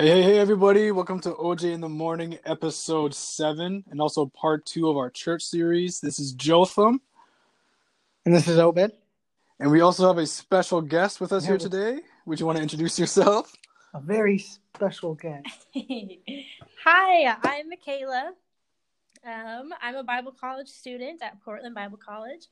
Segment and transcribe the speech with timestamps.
[0.00, 0.92] Hey, hey, hey, everybody.
[0.92, 5.42] Welcome to OJ in the Morning, episode seven, and also part two of our church
[5.42, 6.00] series.
[6.00, 7.02] This is Jotham,
[8.24, 8.92] And this is Obed,
[9.58, 11.98] and we also have a special guest with us here today.
[12.24, 13.54] Would you want to introduce yourself?
[13.92, 15.66] a very special guest.
[16.82, 18.32] Hi, I'm Michaela.
[19.22, 22.46] Um, I'm a Bible college student at Portland Bible College.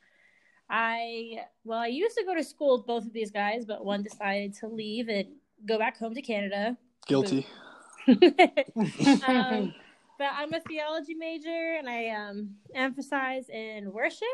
[0.69, 4.03] I well, I used to go to school with both of these guys, but one
[4.03, 5.29] decided to leave and
[5.65, 6.77] go back home to Canada.
[7.07, 7.47] Guilty.
[8.09, 9.75] um,
[10.19, 14.27] but I'm a theology major, and I um, emphasize in worship,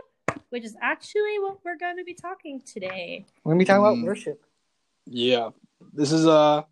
[0.51, 3.27] which is actually what we're going to be talking today.
[3.43, 3.93] We're gonna be talking Mm.
[4.01, 4.43] about worship.
[5.07, 5.51] Yeah,
[5.93, 6.65] this is a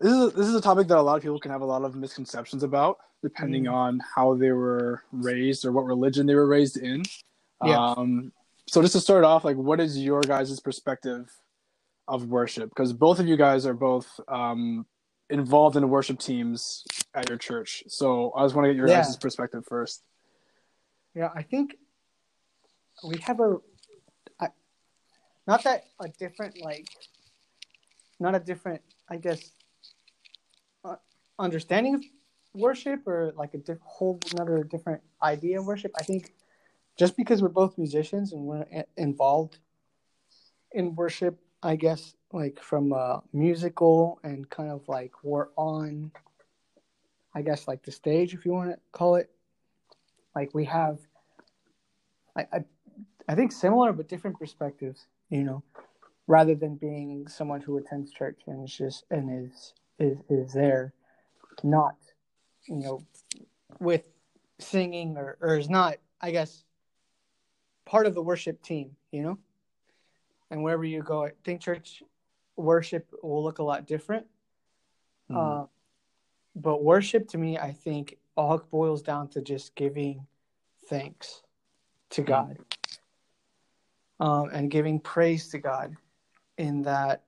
[0.00, 1.66] this is a, this is a topic that a lot of people can have a
[1.66, 3.74] lot of misconceptions about, depending Mm.
[3.74, 7.02] on how they were raised or what religion they were raised in.
[7.62, 7.78] Yeah.
[7.78, 8.32] Um,
[8.66, 11.30] so just to start off, like, what is your guys' perspective
[12.10, 12.68] of worship?
[12.70, 14.84] Because both of you guys are both um,
[15.30, 17.84] involved in worship teams at your church.
[17.86, 19.02] So I just want to get your Yeah.
[19.02, 20.02] guys' perspective first.
[21.14, 21.76] Yeah, I think
[23.04, 23.56] we have a,
[25.46, 26.86] not that a different like
[28.20, 29.50] not a different I guess
[30.84, 30.96] uh,
[31.38, 32.04] understanding of
[32.54, 35.92] worship or like a diff- whole another different idea of worship.
[35.98, 36.32] I think
[36.98, 38.66] just because we're both musicians and we're
[38.96, 39.58] involved
[40.72, 46.12] in worship, I guess like from a musical and kind of like we're on
[47.34, 49.30] I guess like the stage if you want to call it.
[50.34, 50.98] Like we have
[52.36, 52.64] I, I
[53.28, 55.62] I think similar but different perspectives, you know,
[56.26, 60.92] rather than being someone who attends church and is just and is is is there,
[61.62, 61.96] not,
[62.66, 63.04] you know,
[63.78, 64.08] with
[64.58, 66.64] singing or or is not, I guess,
[67.84, 69.38] part of the worship team, you know,
[70.50, 72.02] and wherever you go, I think church
[72.56, 74.26] worship will look a lot different.
[75.30, 75.36] Mhm.
[75.36, 75.66] Uh,
[76.54, 80.26] but worship to me, I think all boils down to just giving
[80.88, 81.42] thanks
[82.10, 82.58] to God
[84.18, 85.96] um, and giving praise to God
[86.58, 87.24] in that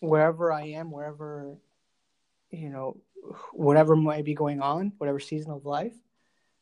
[0.00, 1.56] wherever I am, wherever,
[2.50, 2.96] you know,
[3.52, 5.94] whatever might be going on, whatever season of life,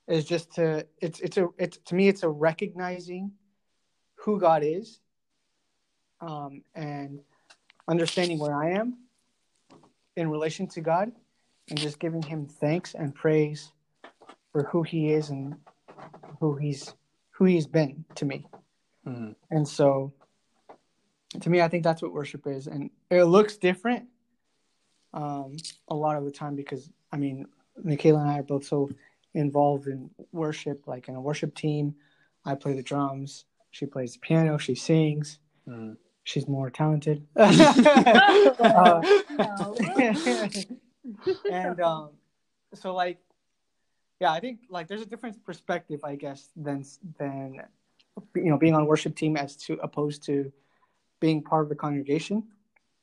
[0.08, 3.32] is just to, it's, it's a, it's, to me, it's a recognizing
[4.16, 5.00] who God is
[6.20, 7.20] um, and
[7.88, 8.98] understanding where I am
[10.16, 11.12] in relation to God
[11.68, 13.72] and just giving him thanks and praise
[14.52, 15.56] for who he is and
[16.40, 16.94] who he's
[17.30, 18.46] who he's been to me.
[19.06, 19.34] Mhm.
[19.50, 20.12] And so
[21.40, 24.08] to me I think that's what worship is and it looks different
[25.12, 25.56] um
[25.88, 27.46] a lot of the time because I mean
[27.82, 28.88] Michaela and I are both so
[29.34, 31.94] involved in worship like in a worship team.
[32.44, 35.38] I play the drums, she plays the piano, she sings,
[35.68, 35.98] Mhm.
[36.26, 37.24] She's more talented.
[38.58, 39.02] Uh,
[41.50, 42.10] and um,
[42.74, 43.18] so like,
[44.20, 46.84] yeah, I think like there's a different perspective, I guess, than
[47.18, 47.60] than
[48.34, 50.52] you know being on worship team as to opposed to
[51.20, 52.44] being part of the congregation.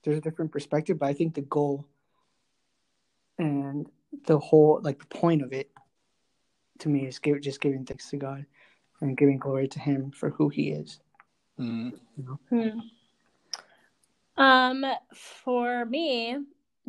[0.04, 1.88] There's a different perspective, but I think the goal
[3.38, 3.88] and
[4.26, 5.70] the whole like the point of it
[6.80, 8.46] to me is give, just giving thanks to God
[9.02, 11.00] and giving glory to Him for who He is.
[11.60, 11.94] Mhm.
[12.50, 12.80] Hmm.
[14.38, 16.38] Um, for me,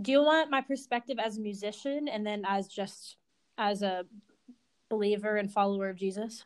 [0.00, 3.16] do you want my perspective as a musician and then as just
[3.58, 4.04] as a
[4.88, 6.44] believer and follower of Jesus?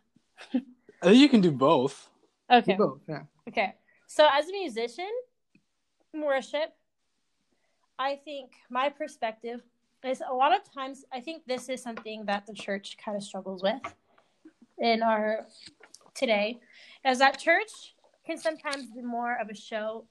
[0.54, 0.60] I
[1.02, 2.08] think you can do both.
[2.50, 2.74] Okay.
[2.74, 3.22] Both, yeah.
[3.48, 3.74] Okay.
[4.06, 5.10] So as a musician,
[6.14, 6.74] worship,
[7.98, 9.60] I think my perspective
[10.04, 13.22] is a lot of times I think this is something that the church kind of
[13.22, 13.80] struggles with
[14.78, 15.46] in our
[16.14, 16.58] today.
[17.04, 17.94] as that church
[18.26, 20.04] can sometimes be more of a show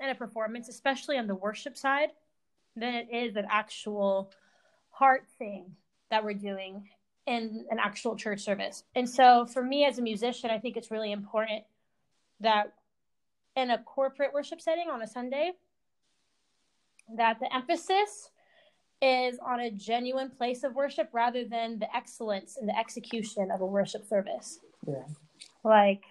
[0.00, 2.10] and a performance, especially on the worship side,
[2.76, 4.32] than it is an actual
[4.90, 5.76] heart thing
[6.10, 6.88] that we're doing
[7.26, 8.84] in an actual church service.
[8.94, 11.64] And so for me as a musician, I think it's really important
[12.40, 12.72] that
[13.56, 15.52] in a corporate worship setting on a Sunday,
[17.16, 18.30] that the emphasis
[19.02, 23.60] is on a genuine place of worship rather than the excellence and the execution of
[23.60, 24.60] a worship service.
[24.86, 25.04] Yeah.
[25.64, 26.02] Like,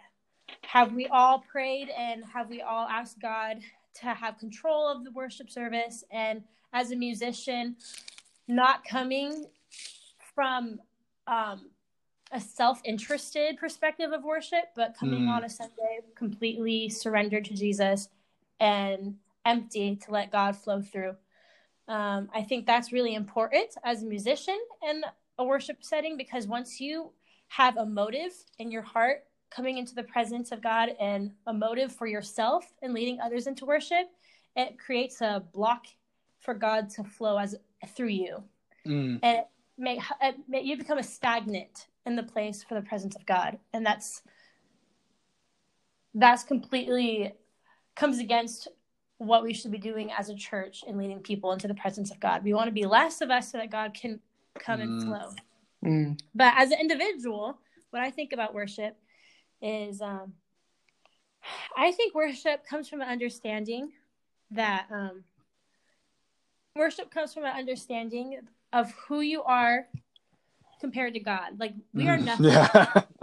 [0.61, 3.57] have we all prayed and have we all asked God
[4.01, 6.03] to have control of the worship service?
[6.11, 6.43] And
[6.73, 7.75] as a musician,
[8.47, 9.45] not coming
[10.35, 10.79] from
[11.27, 11.69] um,
[12.31, 15.29] a self-interested perspective of worship, but coming Mm.
[15.29, 18.09] on a Sunday completely surrendered to Jesus
[18.59, 21.15] and empty to let God flow through.
[21.87, 25.03] Um, I think that's really important as a musician in
[25.39, 27.11] a worship setting because once you
[27.47, 31.91] have a motive in your heart coming into the presence of God and a motive
[31.91, 34.07] for yourself and leading others into worship,
[34.55, 35.87] it creates a block
[36.39, 37.55] for God to flow as
[37.95, 38.43] through you,
[38.85, 39.19] Mm.
[39.23, 39.47] and it
[39.77, 43.59] make, it make you become a stagnant in the place for the presence of God,
[43.73, 44.21] and that's
[46.15, 47.33] that's completely
[47.95, 48.67] comes against
[49.17, 52.19] what we should be doing as a church and leading people into the presence of
[52.19, 52.43] God.
[52.43, 54.19] We want to be less of us so that God can
[54.57, 55.05] come and Mm.
[55.05, 55.35] flow.
[55.83, 56.21] Mm.
[56.33, 57.59] But as an individual,
[57.91, 58.97] what I think about worship
[59.61, 60.33] is um,
[61.77, 63.91] I think worship comes from an understanding
[64.51, 65.23] that um,
[66.75, 68.39] worship comes from an understanding
[68.73, 69.87] of who you are
[70.79, 71.59] compared to God.
[71.59, 72.25] Like we are Mm.
[72.25, 73.03] nothing.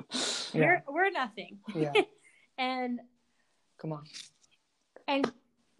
[0.52, 0.64] Yeah.
[0.64, 1.58] We're we're nothing.
[1.74, 1.92] Yeah.
[2.58, 3.00] And
[3.76, 4.04] Come on.
[5.06, 5.30] and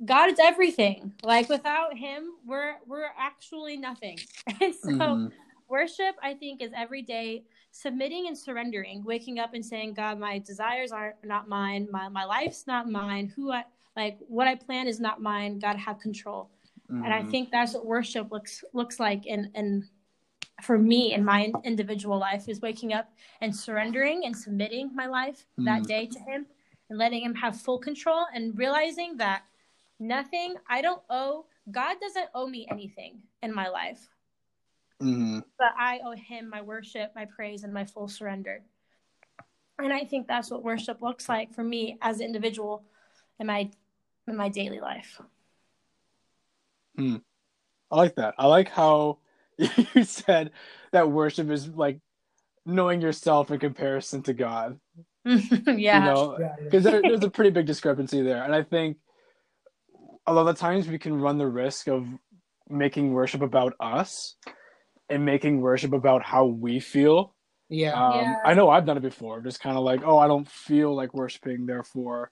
[0.05, 1.15] God is everything.
[1.23, 4.19] Like without him, we're we're actually nothing.
[4.61, 5.33] And so Mhm.
[5.69, 7.43] worship i think is every day
[7.83, 11.87] submitting and surrendering waking up and saying god my desires are not mine.
[11.91, 13.27] My, my life's not mine.
[13.37, 13.65] Who i
[13.97, 15.59] like what i plan is not mine.
[15.59, 16.49] God have control.
[16.89, 17.31] And i Mhm.
[17.31, 19.85] think that's what worship looks looks like and and
[20.63, 23.07] for me in my individual life is waking up
[23.43, 25.39] and surrendering and submitting my life
[25.69, 25.87] that Mm.
[25.95, 26.47] day to him
[26.89, 29.43] and letting him have full control and realizing that
[29.99, 33.13] nothing i don't owe god doesn't owe me anything
[33.43, 34.09] in my life
[35.03, 35.43] Mhm.
[35.59, 38.63] but I owe him my worship, my praise, and my full surrender.
[39.79, 42.83] And I think that's what worship looks like for me as an individual
[43.39, 43.71] in my
[44.27, 45.21] in my daily life.
[47.91, 48.35] I like that.
[48.39, 49.19] I like how
[49.59, 50.51] you said
[50.93, 52.01] that worship is like
[52.65, 54.81] knowing yourself in comparison to God.
[55.25, 55.35] yeah.
[55.67, 56.57] You know, Yeah.
[56.59, 56.65] yeah.
[56.65, 58.99] because there, there's a pretty big discrepancy there, and I think
[60.27, 62.07] a lot of times we can run the risk of
[62.69, 64.35] making worship about us
[65.09, 67.35] and making worship about how we feel.
[67.69, 67.93] Yeah.
[67.93, 68.35] Um, Yeah.
[68.45, 69.41] I know I've done it before.
[69.41, 72.31] Just kind of like, oh, I don't feel like worshiping, therefore,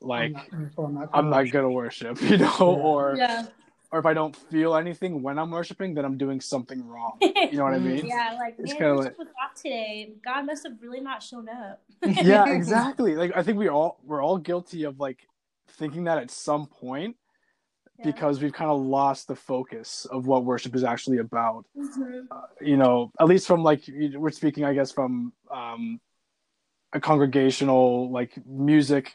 [0.00, 2.64] like I'm not, I'm not, I'm not gonna worship, you know, Yeah.
[2.64, 3.46] or yeah.
[3.92, 7.18] or if I don't feel anything when I'm worshiping, then I'm doing something wrong.
[7.20, 8.04] You know what I mean?
[8.06, 10.12] yeah, like It's man, kinda worship was off today.
[10.24, 11.82] God must have really not shown up.
[12.04, 13.16] yeah, exactly.
[13.16, 15.26] Like I think we all we're all guilty of like
[15.68, 17.16] thinking that at some point
[17.98, 18.04] Yeah.
[18.04, 21.64] because we've kind of lost the focus of what worship is actually about.
[21.76, 22.26] Mhm.
[22.60, 26.00] You know, at least from like we're speaking, I guess, from um,
[26.92, 29.14] a congregational like music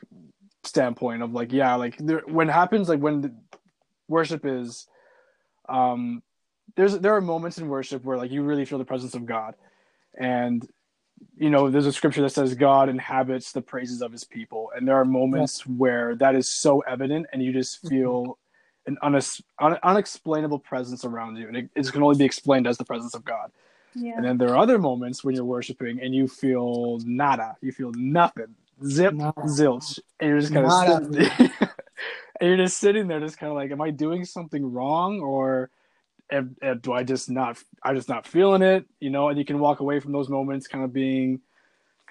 [0.64, 3.34] standpoint of like yeah, like there, when it happens like when the
[4.08, 4.88] worship is
[5.70, 6.22] um
[6.76, 9.56] there's there are moments in worship where like you really feel the presence of God
[10.18, 10.68] and
[11.38, 14.88] you know there's a scripture that says God inhabits the praises of his people and
[14.88, 18.38] there are moments where that is so evident and you just feel
[18.88, 22.78] an unex- un- unexplainable presence around you and it, it can only be explained as
[22.78, 23.52] the presence of God
[23.96, 24.14] Yeah.
[24.16, 27.92] and then there are other moments when you're worshiping and you feel nada you feel
[27.96, 28.56] nothing
[28.86, 29.42] zip Nada.
[29.42, 30.72] zilch and you're just kind of
[31.14, 31.52] sitting
[32.40, 35.70] and you're just sitting there just kind of like am i doing something wrong or
[36.32, 39.46] am, am- do i just not I'm just not feeling it you know and you
[39.46, 41.42] can walk away from those moments kind of being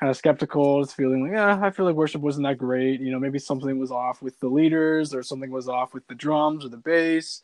[0.00, 3.00] kind of skeptical just feeling like yeah i feel like worship wasn't that great.
[3.00, 6.14] You know maybe something was off with the leaders or something was off with the
[6.14, 7.42] drums or the bass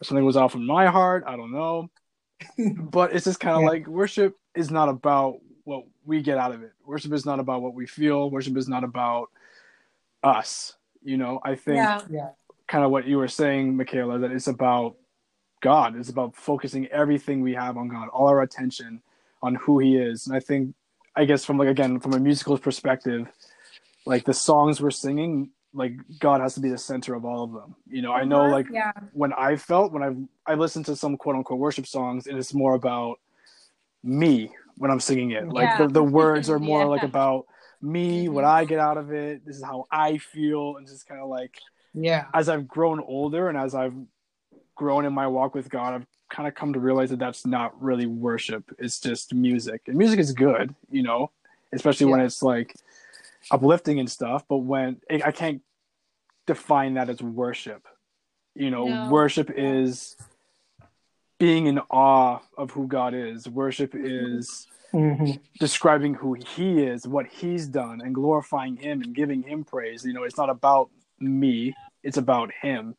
[0.00, 1.88] or something was off in my heart i don't know.
[2.96, 3.68] But it's just kind of Yeah.
[3.68, 6.72] like worship is not about what we get out of it.
[6.84, 8.30] Worship is not about what we feel.
[8.30, 9.30] Worship is not about
[10.22, 11.40] us you know?
[11.44, 12.00] I think Yeah.
[12.10, 12.30] Yeah.
[12.66, 14.96] kind of what you were saying michaela that it's about
[15.62, 15.96] god.
[15.96, 19.00] It's about focusing everything we have on god all our attention
[19.42, 20.26] on who he is.
[20.26, 20.74] And i think
[21.16, 23.26] i guess from like again from a musical perspective
[24.06, 27.52] like the songs we're singing like god has to be the center of all of
[27.52, 28.52] them you know i know Uh-huh.
[28.52, 28.92] like yeah.
[29.12, 32.52] when I felt when I've I listened to some quote unquote worship songs and it's
[32.54, 33.16] more about
[34.02, 35.48] me when I'm singing it.
[35.48, 35.78] Like Yeah.
[35.86, 36.86] the, the words are more Yeah.
[36.94, 37.46] like about
[37.80, 38.48] me, what Mhm.
[38.48, 39.44] I get out of it.
[39.46, 41.54] This is how I feel, and just kind of like
[41.94, 42.26] Yeah.
[42.34, 43.94] as I've grown older and as I've
[44.74, 47.80] grown in my walk with God, I've kind of come to realize that that's not
[47.80, 48.64] really worship.
[48.78, 51.30] It's just music, and music is good, you know,
[51.72, 52.74] especially when it's like
[53.52, 54.44] uplifting and stuff.
[54.48, 55.62] But when I can't
[56.46, 57.86] define that as worship,
[58.56, 59.08] you know, No.
[59.08, 60.16] worship is
[61.38, 63.48] being in awe of who God is.
[63.48, 69.42] Worship is hmm describing who he is, what he's done, and glorifying him and giving
[69.42, 70.04] him praise.
[70.04, 72.96] You know, it's not about me, it's about him.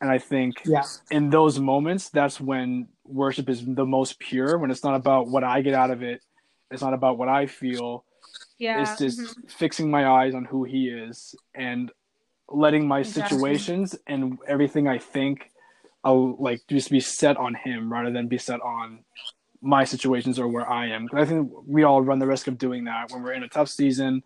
[0.00, 0.84] And I think Yeah.
[1.10, 5.44] in those moments, that's when worship is the most pure, when it's not about what
[5.44, 6.22] I get out of it,
[6.70, 8.04] it's not about what I feel.
[8.58, 8.80] Yeah.
[8.80, 9.50] It's just mhm.
[9.50, 11.90] fixing my eyes on who he is and
[12.48, 13.22] letting my Exactly.
[13.38, 15.50] situations and everything I think
[16.02, 19.00] I'll like just be set on him rather than be set on
[19.60, 21.06] my situations or where I am.
[21.08, 23.48] 'Cause I think we all run the risk of doing that when we're in a
[23.48, 24.22] tough season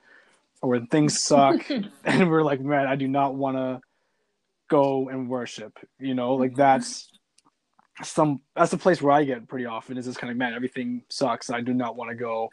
[0.63, 1.57] or when things suck
[2.05, 3.81] and we're like, man, I do not want to
[4.75, 5.79] go and worship.
[5.99, 7.09] You know, like that's
[8.03, 11.03] some that's the place where I get pretty often is this kind of man, everything
[11.09, 11.51] sucks.
[11.51, 12.51] I do not want to go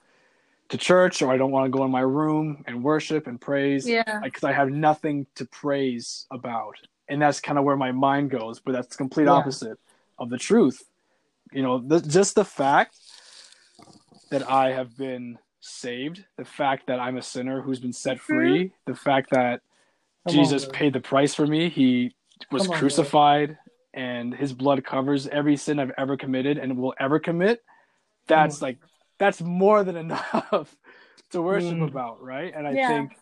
[0.70, 3.88] to church or I don't want to go in my room and worship and praise.
[3.88, 4.20] Yeah.
[4.24, 6.76] Because I have nothing to praise about.
[7.10, 9.40] And that's kind of where my mind goes, but that's the complete Yeah.
[9.40, 9.78] opposite
[10.18, 10.80] of the truth.
[11.52, 12.96] You know, the, just the fact
[14.30, 18.28] that I have been saved, the fact that I'm a sinner who's been set Mhm.
[18.30, 19.62] free, the fact that
[20.26, 20.78] Come Jesus brother.
[20.78, 21.70] paid the price for me.
[21.70, 22.14] He
[22.52, 23.58] was on, crucified,
[23.94, 27.64] and his blood covers every sin I've ever committed and will ever commit.
[28.28, 28.68] That's on.
[28.68, 28.78] like
[29.18, 30.76] that's more than enough
[31.32, 31.88] to worship Mm.
[31.88, 32.54] about, right?
[32.56, 32.88] And I Yeah.
[32.88, 33.18] think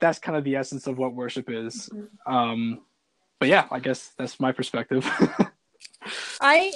[0.00, 1.88] that's kind of the essence of what worship is.
[1.92, 2.08] Mhm.
[2.32, 2.84] Um,
[3.38, 5.04] but yeah, I guess that's my perspective.
[6.40, 6.72] I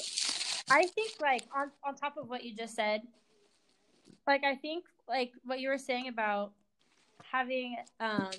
[0.71, 3.03] I think like on on top of what you just said,
[4.27, 6.53] like I think like what you were saying about
[7.31, 8.31] having um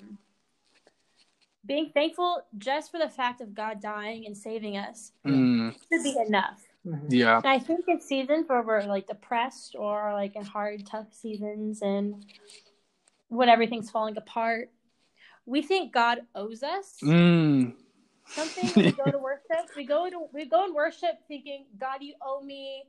[1.66, 6.16] being thankful just for the fact of God dying and saving us Mm, should be
[6.26, 6.62] enough.
[6.86, 7.06] Mhm.
[7.08, 7.36] yeah.
[7.38, 11.80] And I think in seasons where we're like depressed or like in hard, tough seasons
[11.82, 12.24] and
[13.28, 14.70] when everything's falling apart,
[15.46, 17.74] we think God owes us Mm,
[18.28, 19.44] something we go to worship.
[19.76, 22.84] We go to we go and worship thinking, God, you owe me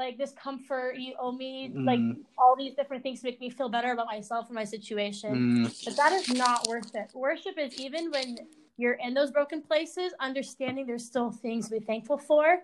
[0.00, 2.24] like this comfort, you owe me like Mm.
[2.38, 5.30] all these different things to make me feel better about myself and my situation.
[5.36, 7.14] mm, But that is not worship.
[7.14, 11.84] Worship is even when you're in those broken places, understanding there's still things to be
[11.84, 12.60] thankful for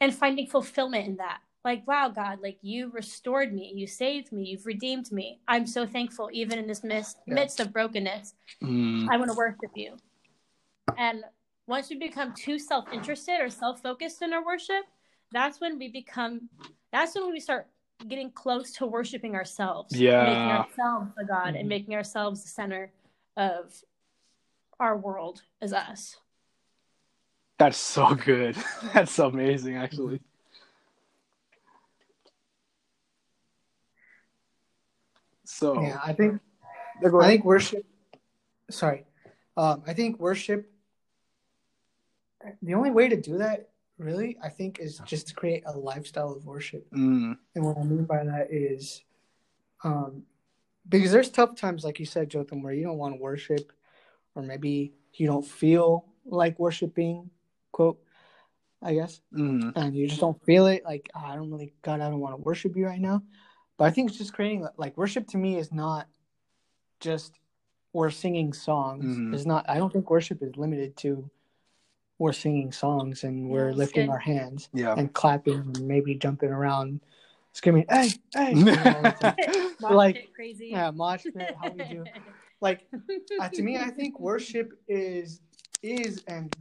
[0.00, 1.40] and finding fulfillment in that.
[1.64, 5.40] Like, wow, God, like you restored me, you saved me, you've redeemed me.
[5.48, 7.34] I'm so thankful, even in this midst, Yeah.
[7.34, 8.34] midst of brokenness.
[8.62, 9.96] mm, I want to worship you.
[10.98, 11.24] And
[11.66, 14.84] once we become too self interested or self focused in our worship,
[15.32, 16.48] that's when we become,
[16.92, 17.66] that's when we start
[18.08, 19.98] getting close to worshiping ourselves.
[19.98, 20.24] Yeah.
[20.24, 21.60] Making ourselves the God Mhm.
[21.60, 22.92] and making ourselves the center
[23.36, 23.74] of
[24.80, 26.18] our world as us.
[27.58, 28.56] that's so good.
[28.92, 30.20] That's amazing, actually.
[35.44, 36.40] So Yeah, I think
[37.00, 37.86] Yeah, I think worship.
[38.68, 39.06] Sorry,
[39.56, 40.72] um, I think worship.
[42.62, 43.71] The only way to do that,
[44.02, 46.88] really, I think, is just to create a lifestyle of worship.
[46.90, 49.02] Mm, And what I mean by that is,
[49.84, 50.24] um,
[50.88, 53.72] because there's tough times, like you said, Jotham, where you don't want to worship,
[54.34, 57.30] or maybe you don't feel like worshiping,
[57.72, 57.98] quote,
[58.82, 60.84] I guess, mm, and you just don't feel it.
[60.84, 63.22] Like "Ah, I don't really, God, I don't want to worship you right now.
[63.76, 66.08] But I think it's just creating like worship to me is not
[67.00, 67.38] just
[67.92, 69.04] we're singing songs.
[69.04, 69.34] Mhm.
[69.34, 69.68] It's not.
[69.68, 71.30] I don't think worship is limited to
[72.22, 74.12] we're singing songs and we're that's lifting good.
[74.12, 74.94] our hands yeah.
[74.96, 77.00] and clapping and maybe jumping around,
[77.52, 79.74] screaming, "Hey, hey!" you know, all the time.
[79.80, 80.68] Mosh Like, crazy.
[80.70, 82.04] yeah, mosh pit, how we do.
[82.60, 82.86] Like
[83.40, 85.40] uh, to me, I think worship is
[85.82, 86.54] is and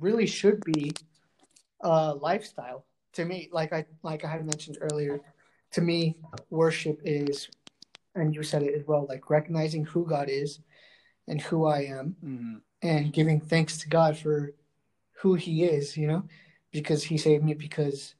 [0.00, 0.90] really should be
[1.80, 2.86] a lifestyle.
[3.12, 5.20] To me, like I like I had mentioned earlier,
[5.74, 6.16] to me,
[6.50, 7.48] worship is,
[8.16, 10.58] and you said it as well, like recognizing who God is
[11.28, 14.54] and who I am, Mm, and giving thanks to God for
[15.20, 15.96] who He is.
[15.96, 16.24] You know,
[16.72, 18.14] because He saved me, because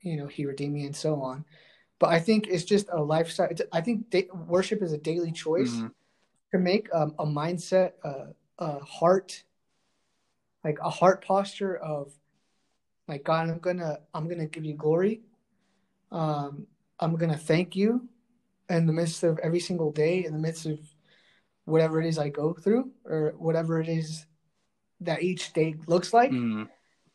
[0.00, 1.44] you know He redeemed me, and so on.
[2.02, 3.48] But I think it's just a lifestyle.
[3.72, 5.92] I think da- worship is a daily choice mm,
[6.50, 9.44] to make um, a mindset, uh, a heart,
[10.64, 12.12] like a heart posture of,
[13.06, 15.20] like God, I'm gonna, I'm gonna give you glory.
[16.10, 16.66] Um,
[16.98, 18.08] I'm gonna thank you,
[18.68, 20.80] in the midst of every single day, in the midst of
[21.66, 24.26] whatever it is I go through, or whatever it is
[25.06, 26.30] that each day looks like.
[26.30, 26.68] mm,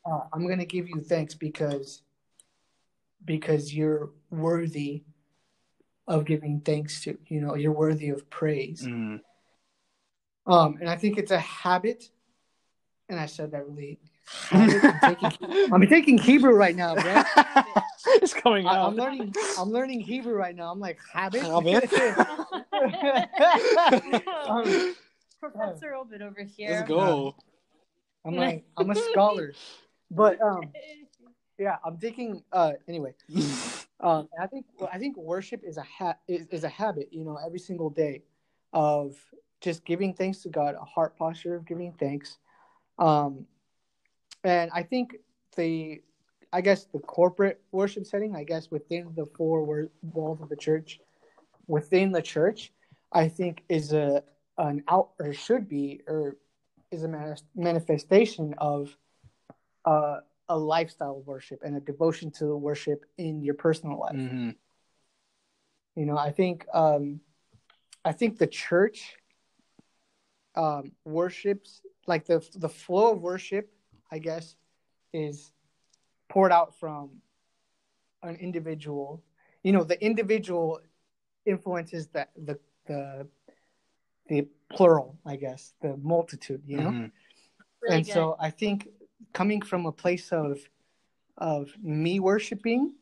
[0.05, 2.01] Uh, I'm gonna give you thanks because,
[3.25, 5.03] because you're worthy
[6.07, 7.17] of giving thanks to.
[7.27, 8.83] You know, you're worthy of praise.
[8.83, 9.19] mm.
[10.45, 12.09] Um, and I think it's a habit.
[13.09, 13.99] And I said that really.
[14.51, 14.69] I'm,
[15.01, 15.31] taking,
[15.73, 17.23] I'm taking Hebrew right now, bro.
[18.07, 18.87] it's coming I, out.
[18.89, 19.33] I'm learning.
[19.57, 20.71] I'm learning Hebrew right now.
[20.71, 21.43] I'm like habit.
[21.43, 21.89] Habit?
[24.47, 24.95] Um,
[25.39, 26.69] Professor Obed over here.
[26.71, 27.35] Let's go.
[28.27, 29.53] I'm like I'm a scholar,
[30.11, 30.71] but um,
[31.57, 32.43] yeah, I'm taking.
[32.51, 33.13] Uh, anyway,
[34.01, 37.09] um, I think I think worship is a ha- is, is a habit.
[37.11, 38.23] You know, every single day,
[38.73, 39.15] of
[39.61, 42.37] just giving thanks to God, a heart posture of giving thanks.
[42.99, 43.45] Um,
[44.43, 45.15] and I think
[45.55, 46.01] the,
[46.53, 50.99] I guess the corporate worship setting, I guess within the four walls of the church,
[51.67, 52.71] within the church,
[53.11, 54.23] I think is a
[54.59, 56.37] an out or should be or
[56.91, 58.95] is a manifestation of
[59.85, 64.15] uh, a lifestyle of worship and a devotion to the worship in your personal life.
[64.15, 64.55] Mhm.
[65.95, 67.21] You know, I think um,
[68.05, 69.17] I think the church
[70.55, 73.71] um, worships like the the flow of worship,
[74.11, 74.55] I guess,
[75.13, 75.51] is
[76.29, 77.21] poured out from
[78.23, 79.23] an individual.
[79.63, 80.79] You know, the individual
[81.45, 83.27] influences that the the
[84.27, 86.61] the plural, I guess, the multitude.
[86.65, 87.11] You know, Mhm.
[87.81, 88.11] Really and good.
[88.11, 88.89] so I think
[89.33, 90.59] coming from a place of
[91.37, 92.95] of me worshiping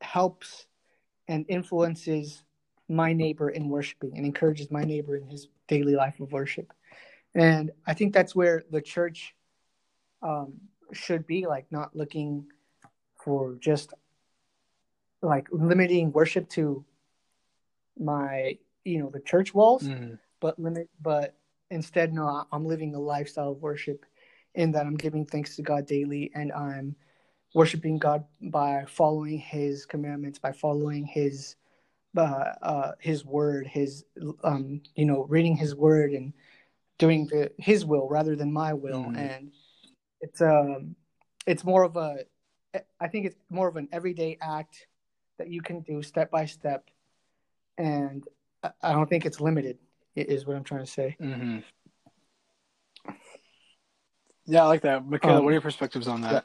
[0.00, 0.66] helps
[1.26, 2.44] and influences
[2.88, 6.72] my neighbor in worshiping and encourages my neighbor in his daily life of worship.
[7.34, 9.34] And I think that's where the church
[10.22, 10.54] um,
[10.92, 12.46] should be like not looking
[13.24, 13.94] for just
[15.22, 16.84] like limiting worship to
[17.98, 20.18] my you know the church walls Mhm.
[20.40, 21.34] but limit but
[21.70, 24.04] instead no i'm living a lifestyle of worship
[24.54, 26.96] in that i'm giving thanks to god daily and i'm
[27.54, 31.56] worshiping god by following his commandments by following his
[32.16, 34.04] uh, uh his word his
[34.42, 36.32] um you know reading his word and
[36.98, 39.16] doing the his will rather than my will Mhm.
[39.16, 39.52] and
[40.20, 40.96] it's um
[41.46, 42.24] it's more of a
[43.00, 44.86] i think it's more of an everyday act
[45.38, 46.90] that you can do step by step
[47.78, 48.26] and
[48.62, 49.78] I- I don't think it's limited.
[50.16, 51.16] Is what I'm trying to say.
[51.20, 51.58] hmm
[54.46, 55.06] Yeah, I like that.
[55.06, 56.44] Michaela, Um, what are your perspectives on that?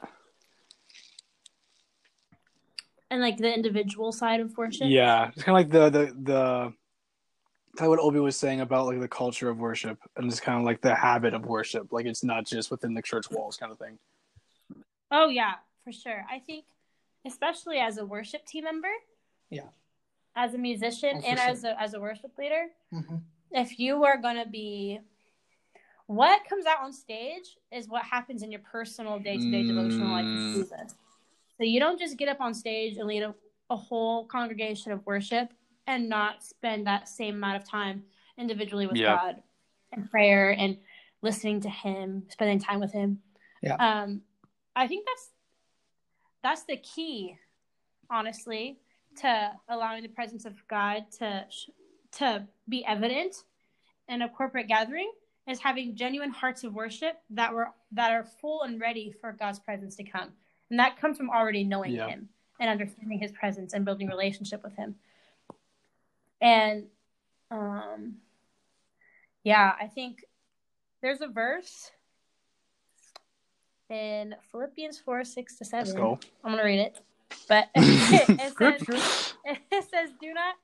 [3.10, 4.88] and like the individual side of worship.
[4.88, 6.72] Yeah, it's kind of like the the the
[7.76, 10.58] kind of what Obi was saying about like the culture of worship and just kind
[10.58, 11.92] of like the habit of worship.
[11.92, 13.98] Like it's not just within the church walls, kind of thing.
[15.10, 16.24] Oh yeah, for sure.
[16.30, 16.64] I think,
[17.24, 18.88] especially as a worship team member.
[19.50, 19.68] Yeah.
[20.36, 21.48] As a musician Oh, and sure.
[21.48, 23.22] as a as a worship leader, Mhm.
[23.52, 25.00] if you are gonna be,
[26.06, 30.08] what comes out on stage is what happens in your personal day to day devotional
[30.10, 30.54] life Mm.
[30.58, 30.94] with Jesus.
[31.56, 33.34] So you don't just get up on stage and lead a,
[33.70, 35.52] a whole congregation of worship
[35.86, 38.04] and not spend that same amount of time
[38.36, 39.16] individually with Yeah.
[39.16, 39.42] God
[39.92, 40.78] and prayer and
[41.22, 43.22] listening to Him, spending time with Him.
[43.62, 43.76] Yeah.
[43.76, 44.22] Um,
[44.76, 45.32] I think that's
[46.42, 47.38] that's the key,
[48.10, 48.78] honestly,
[49.18, 51.46] to allowing the presence of God to
[52.12, 53.44] to be evident
[54.08, 55.10] in a corporate gathering
[55.48, 59.58] is having genuine hearts of worship that were that are full and ready for God's
[59.58, 60.32] presence to come.
[60.70, 62.08] And that comes from already knowing Yeah.
[62.08, 64.96] him and understanding his presence and building relationship with him.
[66.40, 66.86] And
[67.50, 68.16] um
[69.44, 70.24] yeah, I think
[71.02, 71.92] there's a verse
[73.88, 75.86] in Philippians 4, 6 to 7.
[75.86, 76.18] Let's go.
[76.42, 76.98] I'm gonna read it.
[77.48, 80.54] But it says it says do not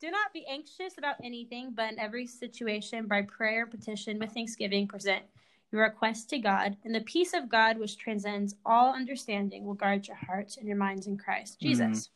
[0.00, 4.88] do not be anxious about anything but in every situation by prayer petition with thanksgiving
[4.88, 5.22] present
[5.70, 10.08] your request to god and the peace of god which transcends all understanding will guard
[10.08, 12.08] your hearts and your minds in christ jesus.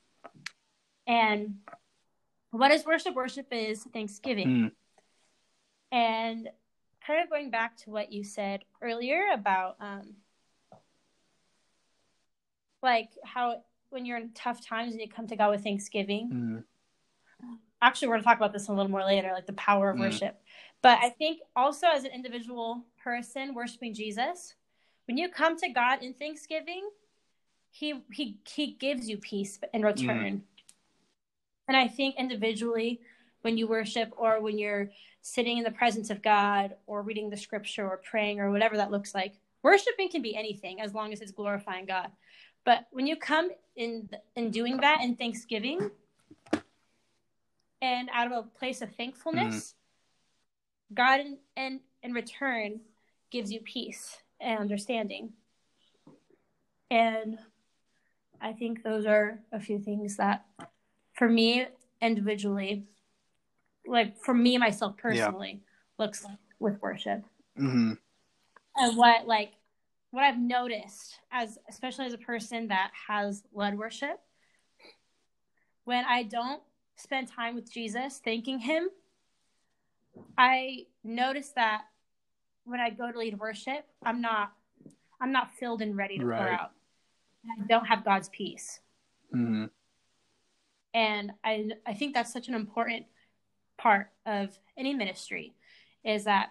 [1.07, 1.57] And
[2.51, 3.15] what is worship?
[3.15, 4.49] Worship is thanksgiving.
[4.49, 4.73] Mm.
[5.93, 6.49] and
[7.07, 10.15] kind of going back to what you said earlier about um
[12.83, 13.63] like how
[13.95, 16.65] when you're in tough times and you come to god with thanksgiving.
[17.43, 17.55] Mm.
[17.81, 19.97] actually we're going to talk about this a little more later like the power of
[19.97, 20.01] Mm.
[20.01, 20.43] worship.
[20.83, 24.55] But i think also as an individual person worshiping jesus
[25.07, 26.91] when you come to god in thanksgiving
[27.71, 30.43] he he he gives you peace in return.
[31.69, 33.01] And i think individually
[33.43, 34.91] when you worship or when you're
[35.23, 38.91] sitting in the presence of god or reading the scripture or praying or whatever that
[38.91, 42.11] looks like worshiping can be anything as long as it's glorifying god
[42.65, 45.91] but when you come in in doing that in thanksgiving
[47.83, 49.75] and out of a place of thankfulness,
[50.93, 52.81] God in, in, in return
[53.31, 55.33] gives you peace and understanding.
[56.91, 57.39] And
[58.41, 60.45] I think those are a few things that,
[61.15, 61.67] for me
[62.01, 62.85] individually,
[63.87, 65.61] like for me myself personally,
[65.99, 67.25] looks like with worship.
[67.57, 67.95] Hmm
[68.77, 69.53] and what like
[70.15, 74.21] what I've noticed as especially as a person that has led worship
[75.85, 76.63] when I don't
[76.97, 78.89] spend time with Jesus thanking him
[80.39, 81.83] I notice that
[82.65, 84.53] when I go to lead worship I'm not
[85.21, 86.73] I'm not filled and ready to pour out.
[87.47, 88.81] I don't have God's peace.
[89.33, 89.67] Hmm
[90.95, 93.07] and I I think that's such an important
[93.77, 95.55] part of any ministry
[96.05, 96.51] is that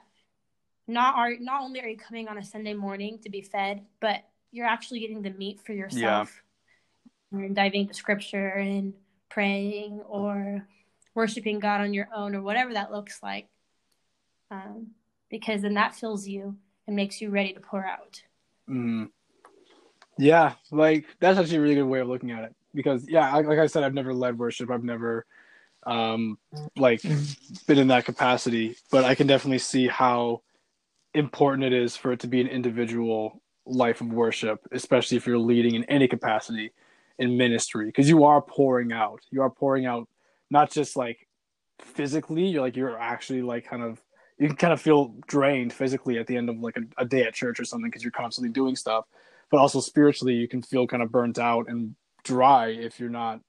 [0.88, 4.24] not are not only are you coming on a Sunday morning to be fed, but
[4.52, 6.43] you're actually getting the meat for yourself.
[7.32, 8.93] And diving into scripture and
[9.30, 10.67] praying or
[11.15, 13.48] worshiping God on your own or whatever that looks like.
[14.52, 14.91] Um,
[15.32, 18.22] because then that fills you and makes you ready to pour out.
[18.69, 19.10] Mm.
[20.17, 23.48] Yeah, like that's actually a really good way of looking at it because yeah, like,
[23.48, 24.69] like I said, I've never led worship.
[24.69, 25.26] I've never
[25.86, 26.38] um
[26.78, 27.02] like
[27.67, 30.41] been in that capacity, but I can definitely see how
[31.13, 35.38] important it is for it to be an individual life of worship, especially if you're
[35.38, 36.71] leading in any capacity
[37.19, 39.21] in ministry, because you are pouring out.
[39.32, 40.08] You are pouring out
[40.49, 41.28] not just like
[41.80, 44.02] physically, you're like you're actually like kind of
[44.39, 47.23] you can kind of feel drained physically at the end of like a, a day
[47.23, 49.06] at church or something because you're constantly doing stuff,
[49.52, 53.39] but also spiritually you can feel kind of burnt out and dry if you're not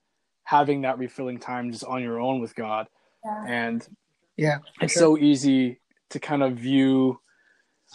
[0.45, 2.87] having that refilling time just on your own with God.
[3.25, 3.45] Yeah.
[3.47, 3.89] And
[4.37, 4.59] Yeah.
[4.81, 5.01] it's sure.
[5.01, 7.19] so easy to kind of view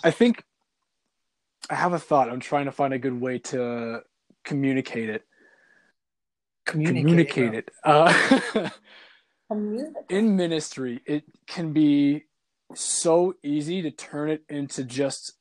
[0.03, 0.43] i think
[1.69, 2.29] i have a thought.
[2.29, 4.01] I'm trying to find a good way to
[4.43, 5.23] communicate it.
[6.65, 7.71] Communicate, communicate it.
[7.83, 8.69] uh,
[10.09, 12.25] in ministry it can be
[12.75, 15.33] so easy to turn it into just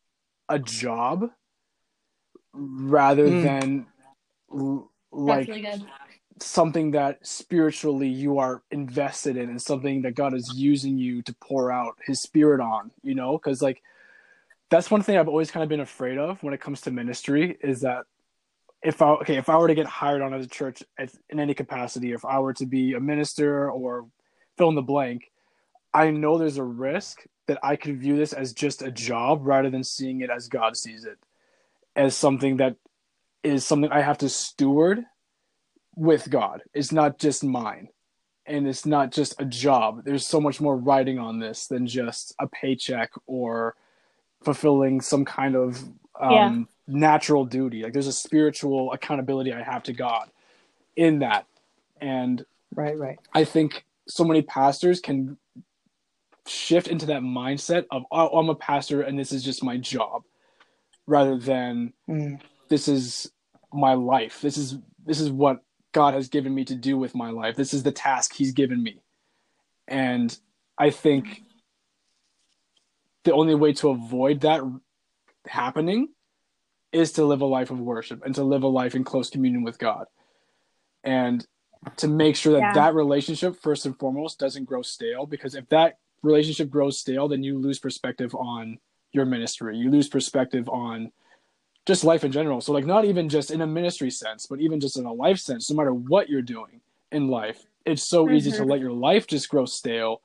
[0.49, 1.31] a job
[2.55, 3.43] rather Mm.
[3.43, 3.87] than
[4.53, 5.63] l- like really
[6.41, 11.35] something that spiritually you are invested in and something that God is using you to
[11.41, 13.37] pour out his spirit on, you know?
[13.37, 13.83] Because, like,
[14.71, 17.57] that's one thing I've always kind of been afraid of when it comes to ministry
[17.63, 18.05] is that
[18.83, 21.55] if I, okay, if I were to get hired on at a church in any
[21.55, 24.07] capacity, if I were to be a minister or
[24.57, 25.31] fill in the blank,
[25.93, 29.71] I know there's a risk that I could view this as just a job rather
[29.71, 31.19] than seeing it as God sees it,
[31.97, 32.77] as something that
[33.43, 35.05] is something I have to steward
[35.97, 36.63] with God.
[36.75, 37.89] It's not just mine.
[38.47, 40.05] And it's not just a job.
[40.05, 43.75] There's so much more writing on this than just a paycheck or
[44.43, 45.83] fulfilling some kind of
[46.21, 46.65] um, Yeah.
[46.87, 47.83] natural duty.
[47.83, 50.31] Like there's a spiritual accountability I have to God
[50.97, 51.47] in that.
[52.01, 53.19] And Right, right.
[53.35, 55.37] I think so many pastors can
[56.47, 60.23] shift into that mindset of, oh, I'm a pastor and this is just my job
[61.07, 62.41] rather than Mm.
[62.69, 63.31] this is
[63.73, 64.41] my life.
[64.41, 67.57] This is this is what God has given me to do with my life.
[67.57, 69.03] This is the task he's given me.
[69.87, 70.39] And
[70.79, 71.43] I think
[73.25, 74.63] the only way to avoid that
[75.47, 76.09] happening
[76.93, 79.63] is to live a life of worship and to live a life in close communion
[79.63, 80.07] with God.
[81.05, 81.47] And
[81.99, 82.73] to make sure that Yeah.
[82.75, 87.43] that relationship first and foremost doesn't grow stale because if that relationship grows stale then
[87.45, 88.79] you lose perspective on
[89.13, 89.77] your ministry.
[89.77, 91.13] You lose perspective on
[91.87, 92.61] just life in general.
[92.61, 95.39] So like not even just in a ministry sense, but even just in a life
[95.39, 96.81] sense, no matter what you're doing
[97.13, 98.69] in life, it's so easy to Mhm.
[98.71, 100.21] let your life just grow stale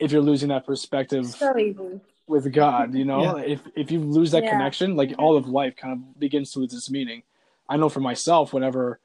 [0.00, 2.00] if you're losing that perspective So easy.
[2.26, 3.36] With God, you know?
[3.36, 3.44] Yeah.
[3.44, 4.50] If if you lose that Yeah.
[4.50, 5.20] connection, like mm-hmm.
[5.20, 7.22] all of life kind of begins to lose its meaning.
[7.68, 9.00] I know for myself whenever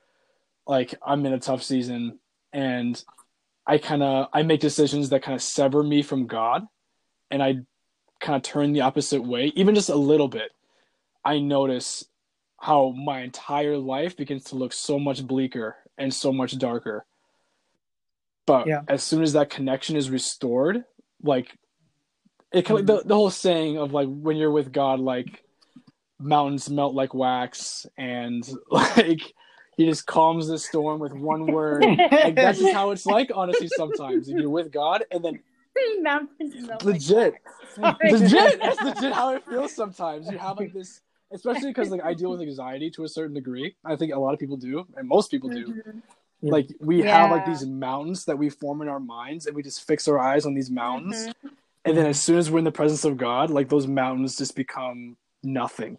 [0.68, 2.20] like I'm in a tough season
[2.54, 3.02] and
[3.66, 6.68] I kind of I make decisions that kind of sever me from God
[7.32, 7.60] and I
[8.20, 10.52] kind of turn the opposite way, even just a little bit.
[11.24, 12.06] I notice
[12.60, 17.06] how my entire life begins to look so much bleaker and so much darker.
[18.46, 18.82] But Yeah.
[18.88, 20.86] as soon as that connection is restored,
[21.22, 21.58] like
[22.52, 25.44] it kind of, the, the whole saying of like when you're with God, like
[26.20, 29.22] mountains melt like wax, and like
[29.76, 31.84] he just calms the storm with one word.
[31.84, 33.68] like that's just how it's like, honestly.
[33.68, 35.40] Sometimes if you're with God, and then
[36.02, 37.36] Mountains melt like legit,
[37.78, 38.00] wax.
[38.12, 39.74] Legit, that's legit how it feels.
[39.76, 43.36] Sometimes you have like this, especially because like I deal with anxiety to a certain
[43.36, 43.76] degree.
[43.86, 45.68] I think a lot of people do, and most people do.
[45.68, 46.02] Mhm.
[46.42, 49.86] Like we have like these mountains that we form in our minds, and we just
[49.86, 51.28] fix our eyes on these mountains.
[51.28, 51.52] Mhm.
[51.88, 52.04] And mm-hmm.
[52.04, 55.16] then as soon as we're in the presence of God, like those mountains just become
[55.42, 55.98] nothing.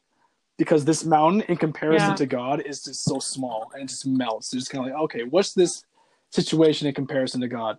[0.58, 2.16] Because this mountain in comparison Yeah.
[2.16, 4.52] to God is just so small and it just melts.
[4.52, 5.82] It's just kind of like, okay, what's this
[6.30, 7.78] situation in comparison to God?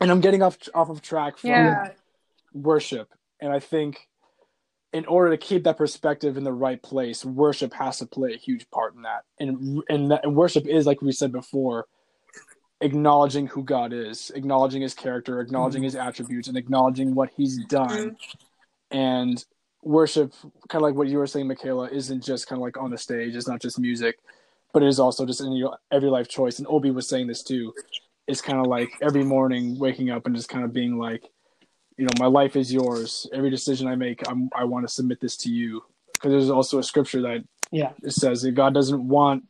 [0.00, 1.90] And I'm getting off off of track from Yeah.
[2.54, 3.12] worship.
[3.38, 4.08] And I think
[4.94, 8.38] in order to keep that perspective in the right place, worship has to play a
[8.38, 9.24] huge part in that.
[9.38, 11.86] And and that, and worship is like we said before,
[12.80, 15.86] acknowledging who God is, acknowledging his character, acknowledging mm-hmm.
[15.86, 18.16] his attributes, and acknowledging what he's done.
[18.90, 19.42] And
[19.82, 20.32] worship,
[20.68, 22.98] kind of like what you were saying, Michaela, isn't just kind of like on the
[22.98, 24.18] stage, it's not just music,
[24.72, 26.58] but it is also just in your every life choice.
[26.58, 27.72] And Obi was saying this too.
[28.26, 31.24] It's kind of like every morning waking up and just kind of being like,
[31.96, 33.26] you know, my life is yours.
[33.32, 35.82] Every decision I make, I'm, I want to submit this to you.
[36.12, 37.92] Because there's also a scripture that Yeah.
[38.02, 39.44] it says that God doesn't want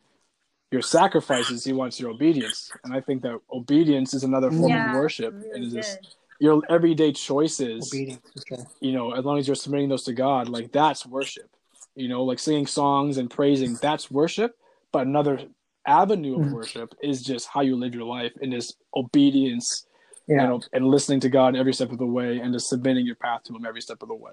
[0.77, 2.71] your sacrifices; He wants your obedience.
[2.85, 5.99] And I think that obedience is another form Yeah, of worship, and really is this
[6.39, 7.89] your everyday choices.
[7.93, 8.21] Obedience.
[8.47, 8.57] for.
[8.81, 11.49] You know, as long as you're submitting those to God, like that's worship.
[11.95, 14.55] You know, like singing songs and praising, that's worship.
[14.93, 15.41] But another
[15.87, 16.53] avenue of Mhm.
[16.53, 19.87] worship is just how you live your life in this obedience
[20.29, 20.53] Yeah.
[20.53, 23.45] and, and listening to God every step of the way and just submitting your path
[23.45, 24.33] to Him every step of the way.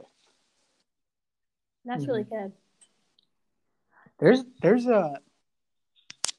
[1.86, 2.52] That's really good.
[4.20, 5.20] There's there's a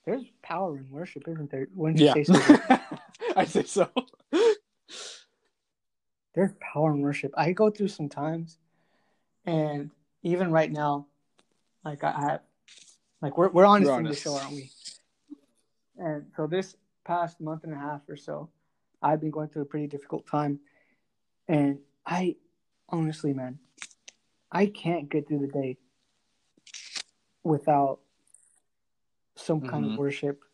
[0.05, 1.67] there's power in worship, isn't there?
[1.75, 2.79] Wouldn't you Yeah, say so?
[3.37, 3.89] I say so.
[6.35, 7.33] There's power in worship.
[7.37, 8.59] I go through some times,
[9.47, 9.91] and
[10.23, 11.07] even right now,
[11.85, 12.41] Like I have,
[13.21, 14.23] like we're we're honest, We're in the honest.
[14.23, 14.71] show, aren't we?
[15.99, 18.49] And so this past month and a half or so,
[19.03, 20.59] I've been going through a pretty difficult time,
[21.47, 22.37] and I
[22.89, 23.59] honestly, man,
[24.51, 25.79] I can't get through the day
[27.45, 28.01] without
[29.45, 29.93] some kind Mhm.
[29.93, 30.45] of worship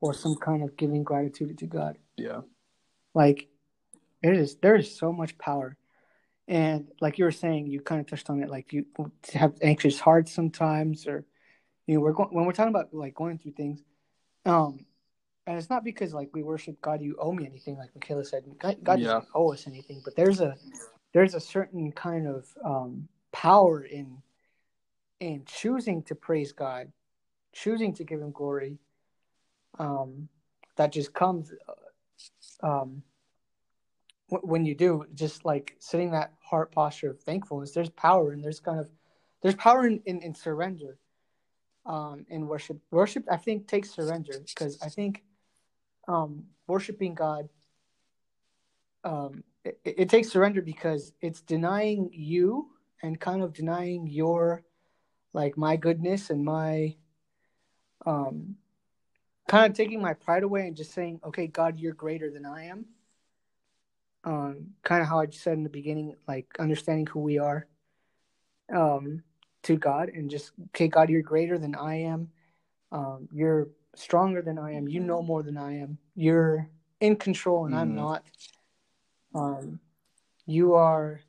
[0.00, 1.98] or some kind of giving gratitude to God.
[2.16, 2.42] Yeah.
[3.14, 3.48] Like
[4.22, 5.76] it is there is so much power.
[6.46, 8.86] And like you were saying, you kind of touched on it, like you
[9.32, 11.24] have anxious hearts sometimes, or
[11.86, 13.82] you know, we're going when we're talking about like going through things,
[14.44, 14.84] um,
[15.46, 18.44] and it's not because like we worship God, you owe me anything, like Michaela said,
[18.58, 19.06] God, God Yeah.
[19.06, 20.56] doesn't owe us anything, but there's a
[21.12, 24.22] there's a certain kind of um, power in
[25.20, 26.92] in choosing to praise God,
[27.54, 28.78] choosing to give Him glory,
[29.78, 30.28] um,
[30.76, 31.52] that just comes
[32.62, 33.02] uh, um,
[34.28, 35.06] when you do.
[35.14, 38.90] Just like sitting that heart posture of thankfulness, there's power and there's kind of
[39.42, 40.98] there's power in in, in surrender,
[41.86, 42.78] um, in worship.
[42.90, 45.22] Worship, I think, takes surrender because I think
[46.08, 47.48] um, worshiping God.
[49.04, 52.70] Um, it, it takes surrender because it's denying you
[53.02, 54.64] and kind of denying your
[55.34, 56.94] like my goodness and my
[58.06, 58.56] um
[59.48, 62.64] kind of taking my pride away and just saying okay god you're greater than i
[62.64, 62.86] am.
[64.24, 67.66] Um kind of how i just said in the beginning like understanding who we are
[68.74, 69.22] um
[69.62, 72.30] to god and just okay god you're greater than i am.
[72.92, 74.88] Um you're stronger than i am.
[74.88, 75.98] You know more than i am.
[76.14, 76.68] You're
[77.00, 77.96] in control and i'm Mhm.
[77.96, 78.24] not.
[79.34, 79.80] Um
[80.46, 81.20] you are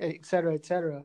[0.00, 1.04] et cetera et cetera.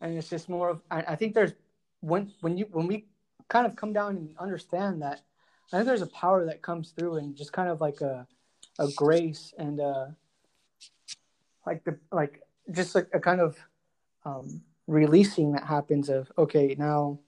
[0.00, 1.52] And it's just more of I, I think there's
[2.00, 3.06] when when you when we
[3.50, 5.20] kind of come down and understand that
[5.72, 8.26] I think there's a power that comes through and just kind of like a
[8.78, 10.06] a grace and uh
[11.66, 13.58] like the like just like a kind of
[14.24, 17.18] um releasing that happens of okay now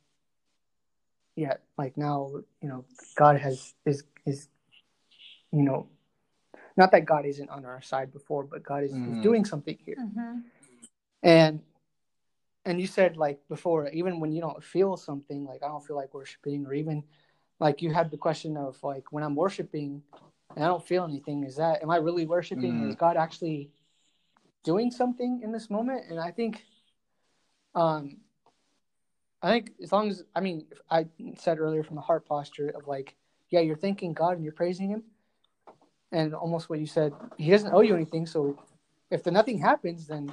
[1.36, 2.30] yeah like now
[2.62, 2.84] you know
[3.16, 4.48] God has is is
[5.52, 5.88] you know
[6.76, 9.22] not that God isn't on our side before but God is, is Mhm.
[9.22, 10.38] doing something here Mm-hmm.
[11.22, 11.60] and
[12.64, 15.96] and you said like before even when you don't feel something like i don't feel
[15.96, 17.02] like worshiping or even
[17.60, 20.02] like you had the question of like when i'm worshiping
[20.54, 22.84] and i don't feel anything is that am i really worshiping?
[22.84, 23.70] Or is god actually
[24.64, 26.04] doing something in this moment?
[26.08, 26.64] And i think
[27.74, 28.18] um
[29.42, 32.86] i think as long as i mean i said earlier from the heart posture of
[32.86, 33.16] like
[33.50, 35.02] yeah you're thanking god and you're praising him
[36.12, 38.56] and almost what you said he doesn't owe you anything so
[39.10, 40.32] if the nothing happens then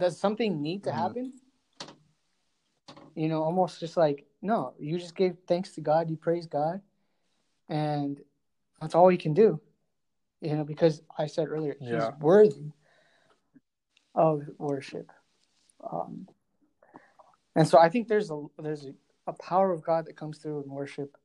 [0.00, 0.94] does something need to Mhm.
[0.94, 1.40] happen?
[3.14, 6.80] You know, almost just like no, you just gave thanks to God, you praise God,
[7.68, 8.18] and
[8.80, 9.60] that's all you can do.
[10.40, 12.10] You know, because I said earlier, Yeah.
[12.12, 12.72] He's worthy
[14.14, 15.12] of worship,
[15.80, 16.26] um,
[17.54, 18.94] and so I think there's a there's a,
[19.26, 21.16] a power of God that comes through in worship,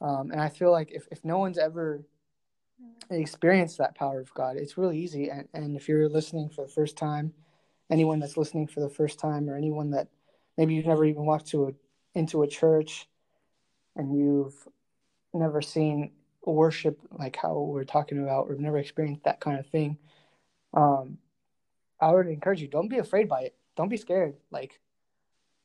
[0.00, 2.02] um, and I feel like if if no one's ever
[3.10, 5.28] experienced that power of God, it's really easy.
[5.28, 7.34] And, and if you're listening for the first time,
[7.90, 10.08] anyone that's listening for the first time, or anyone that
[10.56, 11.72] maybe you've never even walked to a,
[12.18, 13.08] into a church,
[13.96, 14.54] and you've
[15.32, 16.12] never seen
[16.44, 19.98] worship like how we're talking about, or never experienced that kind of thing,
[20.74, 21.18] um,
[22.00, 23.54] I would encourage you: don't be afraid by it.
[23.76, 24.34] Don't be scared.
[24.50, 24.80] Like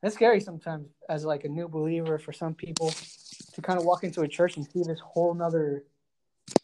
[0.04, 2.94] it's scary sometimes as like a new believer for some people
[3.54, 5.84] to kind of walk into a church and see this whole nother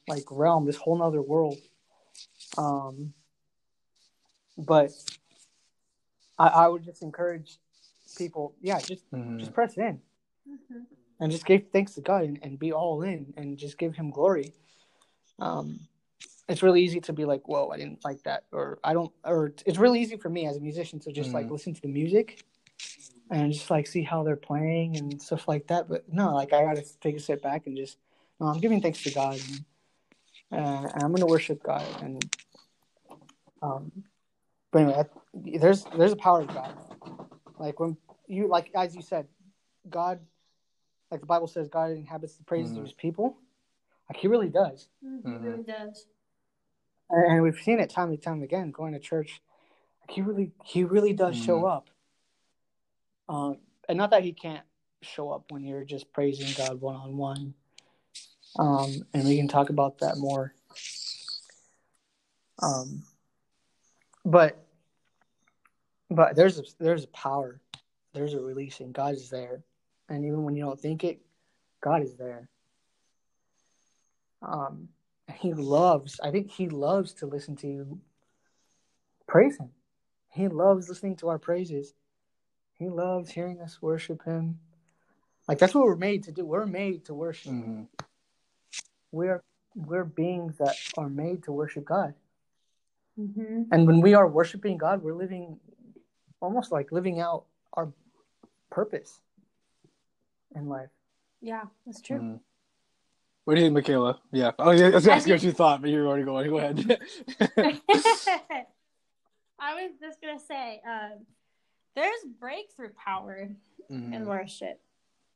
[0.07, 1.57] like realm, this whole nother world.
[2.57, 3.13] Um,
[4.57, 4.91] but
[6.41, 7.59] I, I would just encourage
[8.17, 9.39] people, yeah, just Mhm.
[9.39, 10.01] just press in
[10.49, 10.79] Mm-hmm.
[11.19, 14.09] and just give thanks to God and, and be all in and just give Him
[14.09, 14.53] glory.
[15.39, 15.79] Um,
[16.49, 19.53] it's really easy to be like, "Whoa, I didn't like that," or "I don't," or
[19.65, 21.51] it's really easy for me as a musician to just like Mhm.
[21.51, 22.43] listen to the music
[23.29, 25.87] and just like see how they're playing and stuff like that.
[25.87, 27.97] But no, like I gotta take a step back and just,
[28.39, 29.65] no, I'm giving thanks to God and,
[30.59, 32.29] uh, and I'm gonna worship God and
[33.61, 33.91] um.
[34.71, 36.73] But anyway, that, there's there's a power of God.
[37.59, 39.27] Like when you like as you said,
[39.89, 40.19] God,
[41.11, 42.77] like the Bible says, God inhabits the praises Mhm.
[42.77, 43.37] of His people.
[44.09, 45.43] Like He really does, It Mhm.
[45.43, 46.07] really does.
[47.09, 48.71] and, and we've seen it time and time again.
[48.71, 49.41] Going to church,
[50.01, 51.71] like He really He really does show Mhm.
[51.71, 51.89] up.
[53.27, 54.65] Um, and not that He can't
[55.01, 57.53] show up when you're just praising God one on one.
[58.57, 60.53] Um, and we can talk about that more.
[62.61, 63.03] Um,
[64.25, 64.63] but
[66.09, 67.59] but there's a there's a power,
[68.13, 68.91] there's a releasing.
[68.91, 69.63] God is there,
[70.09, 71.21] and even when you don't think it,
[71.81, 72.49] God is there.
[74.41, 74.89] Um,
[75.27, 76.19] and He loves.
[76.21, 77.99] I think He loves to listen to you
[79.27, 79.69] praise Him.
[80.29, 81.93] He loves listening to our praises.
[82.73, 84.59] He loves hearing us worship Him.
[85.47, 86.45] Like that's what we're made to do.
[86.45, 87.53] We're made to worship.
[87.53, 87.83] Mm-hmm.
[89.11, 89.41] We're
[89.75, 92.13] we're beings that are made to worship God.
[93.21, 93.63] Mm-hmm.
[93.71, 95.59] And when we are worshiping God, we're living
[96.39, 97.91] almost like living out our
[98.69, 99.19] purpose
[100.55, 100.89] in life.
[101.41, 102.19] Yeah, that's true.
[102.19, 102.39] Mhm.
[103.45, 104.19] What do you think, Michaela?
[104.31, 104.51] Yeah.
[104.59, 104.87] Oh, yeah.
[104.87, 106.49] I was I asking what you thought, but you're already going.
[106.49, 106.99] Go ahead.
[109.59, 111.25] I was just gonna say, um,
[111.95, 113.49] there's breakthrough power
[113.89, 114.25] in Mhm.
[114.25, 114.79] worship.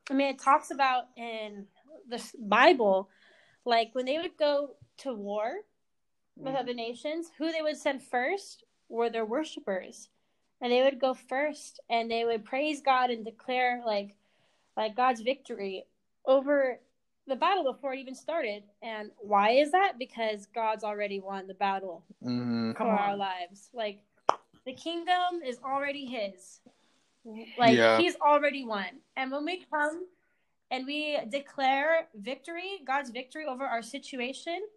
[0.09, 1.67] I mean, it talks about in
[2.07, 3.09] the Bible,
[3.65, 5.61] like when they would go to war
[6.37, 6.59] with Mhm.
[6.59, 10.09] other nations, who they would send first were their worshipers,
[10.61, 14.15] and they would go first and they would praise God and declare like,
[14.77, 15.85] like God's victory
[16.25, 16.79] over
[17.27, 18.63] the battle before it even started.
[18.81, 19.97] And why is that?
[19.97, 22.75] Because God's already won the battle Mhm.
[22.77, 23.69] For our lives.
[23.73, 24.01] Like
[24.65, 26.61] the kingdom is already his.
[27.57, 27.97] Like Yeah.
[27.97, 29.01] he's already won.
[29.15, 30.07] And when we come
[30.69, 34.67] and we declare victory, God's victory over our situation,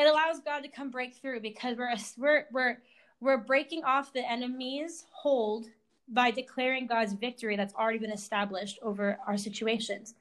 [0.00, 2.78] it allows God to come break through because we're we're we're
[3.20, 5.66] we're breaking off the enemy's hold
[6.08, 10.14] by declaring God's victory that's already been established over our situations.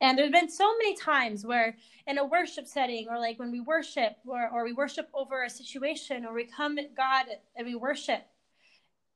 [0.00, 3.60] And there's been so many times where in a worship setting or like when we
[3.60, 7.74] worship or, or we worship over a situation or we come to God and we
[7.74, 8.24] worship,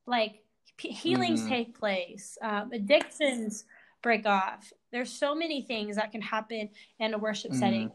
[0.06, 0.42] like
[0.78, 1.48] healings Mhm.
[1.48, 3.64] take place, um, addictions
[4.02, 4.72] break off.
[4.90, 7.56] There's so many things that can happen in a worship Mhm.
[7.56, 7.92] setting.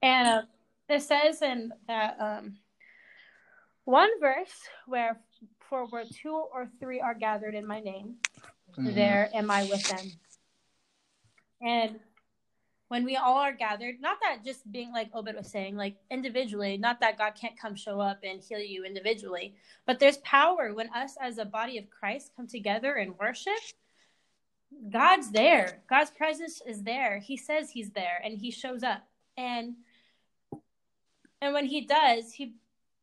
[0.00, 0.42] And uh,
[0.88, 2.56] it says in that um,
[3.84, 4.54] one verse
[4.86, 5.20] where
[5.68, 8.16] for where two or three are gathered in my name,
[8.76, 8.94] Mhm.
[8.94, 10.06] there am I with them.
[11.60, 12.00] And
[12.88, 16.78] when we all are gathered, not that just being like Obed was saying, like individually,
[16.78, 20.88] not that God can't come show up and heal you individually, but there's power when
[20.94, 23.58] us as a body of Christ come together and worship.
[24.90, 25.82] God's there.
[25.88, 27.18] God's presence is there.
[27.18, 29.02] He says he's there and he shows up.
[29.36, 29.76] And
[31.40, 32.54] and when he does, he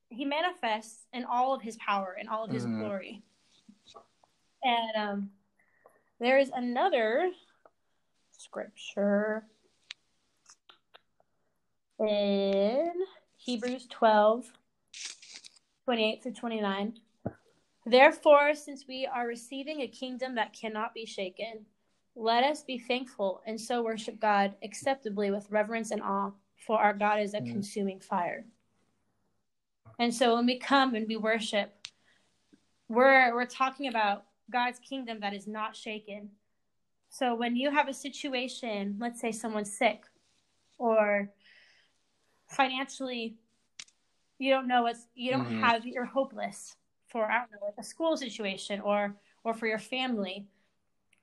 [0.09, 2.77] he manifests in all of his power and all of his Mhm.
[2.77, 3.23] glory.
[4.63, 5.31] And um
[6.19, 7.31] there is another
[8.31, 9.47] scripture
[11.99, 12.93] in
[13.37, 14.51] Hebrews 12
[15.85, 16.99] 28 through 29.
[17.85, 21.65] Therefore, since we are receiving a kingdom that cannot be shaken,
[22.15, 26.93] let us be thankful and so worship God acceptably with reverence and awe, for our
[26.93, 27.51] God is a Mm.
[27.51, 28.45] consuming fire.
[29.99, 31.87] And so when we come and we worship,
[32.87, 36.31] we're we're talking about God's kingdom that is not shaken.
[37.09, 40.05] So when you have a situation, let's say someone's sick
[40.77, 41.31] or
[42.47, 43.37] financially
[44.37, 45.61] you don't know what's you don't Mhm.
[45.61, 46.75] have you're hopeless
[47.07, 50.47] for I don't know like a school situation or or for your family.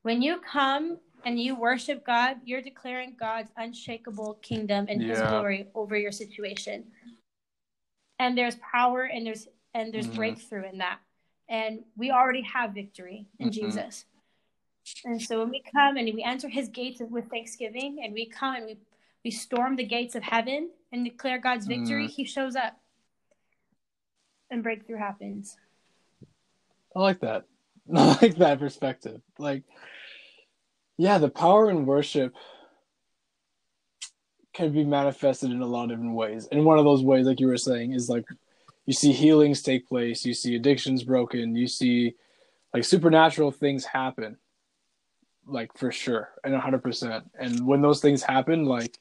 [0.03, 5.69] When you come and you worship God, you're declaring God's unshakable kingdom and his glory
[5.75, 6.85] over your situation.
[8.19, 10.17] And there's power and there's and there's Mhm.
[10.17, 11.01] breakthrough in that.
[11.49, 13.53] And we already have victory in Mhm.
[13.53, 14.05] Jesus.
[15.05, 18.57] And so when we come and we enter his gates with thanksgiving and we come
[18.57, 18.79] and we,
[19.25, 22.11] we storm the gates of heaven and declare God's victory, Mhm.
[22.11, 22.79] he shows up
[24.51, 25.57] and breakthrough happens.
[26.95, 27.47] I like that.
[27.95, 29.23] I like that perspective.
[29.39, 29.65] Like,
[30.97, 32.35] yeah, the power in worship
[34.53, 36.47] can be manifested in a lot of different ways.
[36.53, 38.25] And one of those ways, like you were saying, is like
[38.87, 42.15] you see healings take place, you see addictions broken, you see
[42.75, 44.37] like supernatural things happen,
[45.47, 47.25] like for sure, and hundred percent.
[47.39, 48.97] And when those things happen, like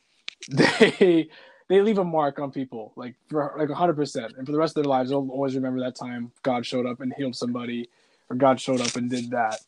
[0.48, 1.28] they
[1.68, 4.76] they leave a mark on people, like for like hundred percent, and for the rest
[4.76, 7.88] of their lives, they'll always remember that time God showed up and healed somebody,
[8.30, 9.60] or God showed up and did that.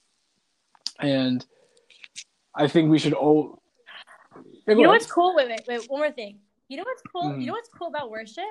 [0.99, 1.45] And
[2.57, 3.63] I think we should all.
[4.35, 4.89] Yeah, You know ahead.
[4.89, 5.35] what's cool?
[5.37, 5.91] Wait, wait, wait.
[5.91, 6.41] One more thing.
[6.69, 7.25] You know what's cool?
[7.31, 7.41] Mhm.
[7.41, 8.45] You know what's cool about worship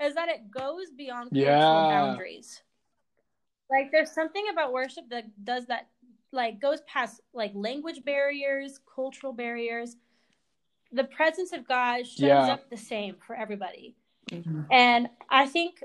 [0.00, 1.88] is that it goes beyond cultural Yeah.
[1.88, 2.62] boundaries.
[3.68, 5.88] Like there's something about worship that does that,
[6.32, 9.96] like goes past like language barriers, cultural barriers.
[10.92, 12.52] The presence of God shows Yeah.
[12.52, 13.94] up the same for everybody.
[14.70, 15.82] And I think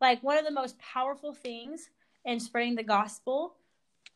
[0.00, 1.90] like one of the most powerful things
[2.24, 3.56] in spreading the gospel,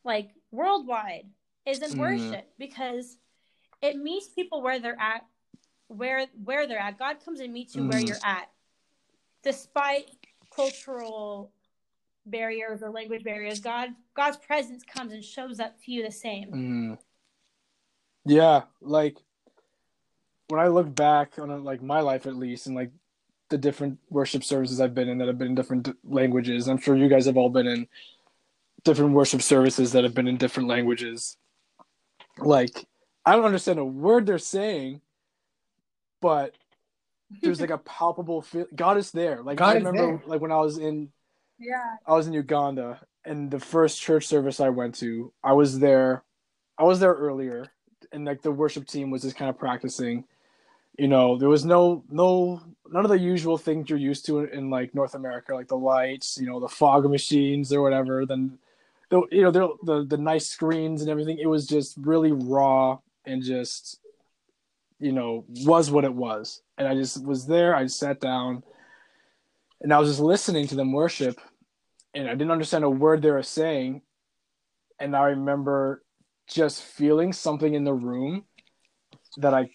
[0.04, 1.30] like worldwide,
[1.66, 1.98] is in Mhm.
[1.98, 3.18] worship because
[3.82, 5.26] it meets people where they're at,
[5.88, 6.98] where where they're at.
[6.98, 8.08] God comes and meets you where Mhm.
[8.08, 8.50] you're at,
[9.42, 10.10] despite
[10.50, 11.52] cultural
[12.26, 13.60] barriers or language barriers.
[13.60, 16.50] God God's presence comes and shows up to you the same.
[16.50, 16.98] Mm.
[18.24, 19.16] Yeah, like
[20.48, 22.90] when I look back on like my life at least, and like
[23.48, 26.68] the different worship services I've been in that have been in different languages.
[26.68, 27.88] I'm sure you guys have all been in
[28.84, 31.36] different worship services that have been in different languages.
[32.44, 32.86] Like,
[33.24, 35.00] I don't understand a word they're saying,
[36.20, 36.54] but
[37.42, 38.66] there's like a palpable feel.
[38.74, 39.42] God is there.
[39.42, 40.22] Like God I remember, there.
[40.26, 41.10] like when I was in
[41.58, 41.96] Yeah.
[42.06, 46.24] I was in Uganda, and the first church service I went to, I was there.
[46.78, 47.66] I was there earlier,
[48.12, 50.24] and like the worship team was just kind of practicing.
[50.98, 52.60] You know, there was no no
[52.90, 55.76] none of the usual things you're used to in, in like North America, like the
[55.76, 58.26] lights, you know, the fog machines or whatever.
[58.26, 58.58] Then,
[59.10, 61.38] the you know the the the nice screens and everything.
[61.38, 64.00] It was just really raw and just
[64.98, 66.62] you know was what it was.
[66.78, 67.74] And I just was there.
[67.74, 68.62] I sat down,
[69.80, 71.40] and I was just listening to them worship
[72.14, 74.02] and I didn't understand a word they were saying.
[74.98, 76.02] And I remember
[76.48, 78.44] just feeling something in the room
[79.38, 79.70] that I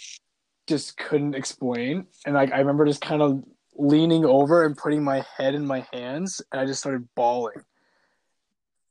[0.67, 2.07] just couldn't explain.
[2.25, 3.43] And like I remember just kind of
[3.77, 7.63] leaning over and putting my head in my hands and I just started bawling.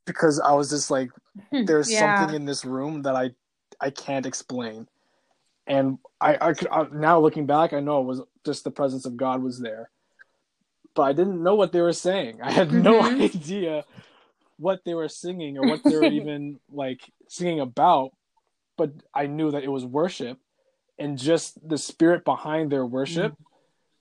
[0.05, 1.09] Because I was just like,
[1.51, 1.99] hmm, there's Yeah.
[1.99, 3.31] something in this room that I
[3.79, 4.87] I can't explain.
[5.67, 9.05] And I, I could I, now looking back, I know it was just the presence
[9.05, 9.89] of God was there
[10.95, 12.41] but I didn't know what they were saying.
[12.41, 13.21] I had no Mhm.
[13.35, 13.85] idea
[14.57, 18.11] what they were singing or what they were even like singing about.
[18.77, 20.39] But I knew that it was worship,
[20.97, 23.37] and just the spirit behind their worship mm.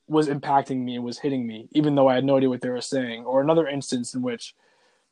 [0.08, 2.70] was impacting me and was hitting me, even though I had no idea what they
[2.70, 3.24] were saying.
[3.24, 4.54] Or another instance in which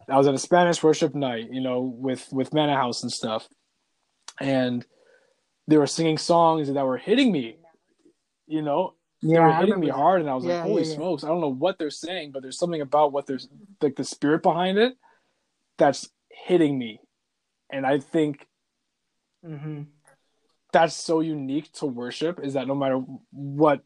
[0.09, 3.49] I was at a Spanish worship night, you know, with with Manor House and stuff,
[4.41, 4.85] and
[5.69, 7.57] they were singing songs that were hitting me,
[8.47, 10.95] you know, they Yeah, were hitting me hard and i was Yeah, like holy yeah,
[10.97, 13.49] smokes i don't know what they're saying but there's something about what there's
[13.81, 14.95] like the spirit behind it
[15.79, 16.11] that's
[16.47, 16.99] hitting me.
[17.71, 18.47] And i think
[19.45, 19.87] Mhm.
[20.73, 22.99] that's so unique to worship is that no matter
[23.31, 23.85] what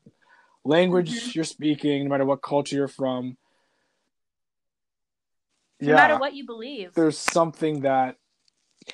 [0.64, 1.35] language Mhm.
[1.35, 3.37] you're speaking no matter what culture you're from
[5.81, 6.95] No matter what you believe.
[6.95, 8.16] there's something that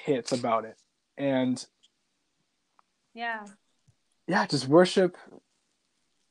[0.00, 0.76] hits about it.
[1.16, 1.64] And
[3.14, 3.44] Yeah.
[4.26, 5.16] yeah just worship.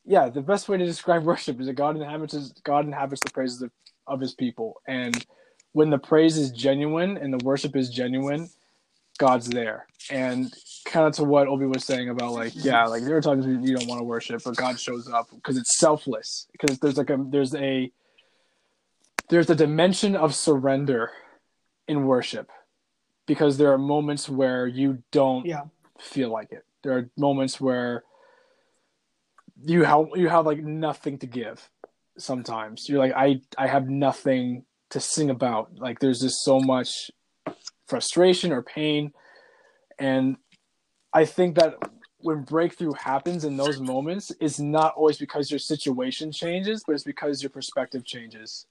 [0.04, 3.32] Yeah the best way to describe worship is that god inhabits his, god inhabits the
[3.32, 3.72] praises of,
[4.08, 4.82] of his people.
[4.88, 5.26] And
[5.74, 8.49] when the praise is genuine and the worship is genuine
[9.20, 9.86] god's there.
[10.10, 10.52] And
[10.86, 13.78] kind of to what obi was saying about like yeah like there are times you
[13.78, 17.24] don't want to worship but god shows up because it's selfless because there's like a
[17.30, 17.91] there's a
[19.32, 21.09] there's a dimension of surrender
[21.88, 22.51] in worship
[23.25, 25.63] because there are moments where you don't Yeah.
[25.97, 26.65] feel like it.
[26.84, 28.03] There are moments where
[29.63, 31.69] you have you have like nothing to give.
[32.17, 35.75] Sometimes you're like I I have nothing to sing about.
[35.77, 37.09] Like there's just so much
[37.88, 39.13] frustration or pain,
[39.97, 40.36] and
[41.13, 41.75] I think that
[42.17, 47.03] when breakthrough happens in those moments, it's not always because your situation changes, but it's
[47.05, 48.67] because your perspective changes.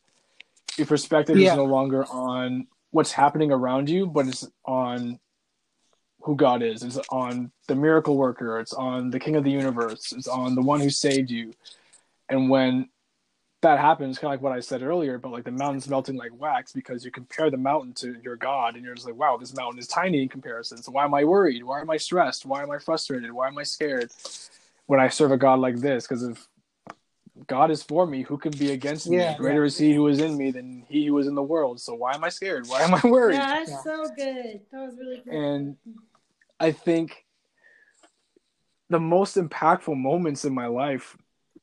[0.76, 1.52] Your perspective Yeah.
[1.52, 5.18] is no longer on what's happening around you, but it's on
[6.22, 6.82] who God is.
[6.82, 8.58] It's on the miracle worker.
[8.60, 10.12] It's on the King of the universe.
[10.12, 11.52] It's on the one who saved you.
[12.28, 12.90] And when
[13.62, 16.30] that happens, kind of like what I said earlier, but like the mountain's melting like
[16.38, 19.54] wax because you compare the mountain to your God, and you're just like, wow, this
[19.54, 20.82] mountain is tiny in comparison.
[20.82, 21.62] So why am I worried?
[21.62, 22.46] Why am I stressed?
[22.46, 23.32] Why am I frustrated?
[23.32, 24.10] Why am I scared
[24.86, 26.06] when I serve a God like this?
[26.06, 26.48] Because if
[27.46, 29.16] God is for me, who can be against me?
[29.18, 29.66] Yeah, Greater yeah.
[29.66, 31.80] is He who is in me than He who is in the world.
[31.80, 32.66] So why am I scared?
[32.68, 33.36] Why am I worried?
[33.36, 33.82] Yeah, that's Yeah.
[33.82, 34.60] so good.
[34.72, 35.32] That was really good.
[35.34, 35.76] And
[36.58, 37.24] I think
[38.90, 41.16] the most impactful moments in my life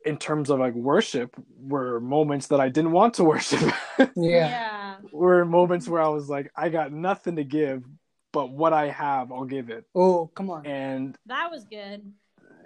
[0.05, 3.73] in terms of like worship were moments that I didn't want to worship.
[3.99, 4.07] Yeah.
[4.15, 4.95] yeah.
[5.11, 7.83] were moments where I was like, I got nothing to give,
[8.31, 9.85] but what I have, I'll give it.
[9.93, 10.65] Oh, come on.
[10.65, 12.01] And That was good.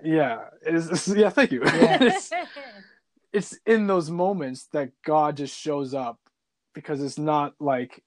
[0.04, 1.62] yeah, it's, yeah, thank you.
[1.66, 2.12] Yeah.
[3.34, 6.20] It's, in those moments that God just shows up
[6.74, 8.04] because it's not like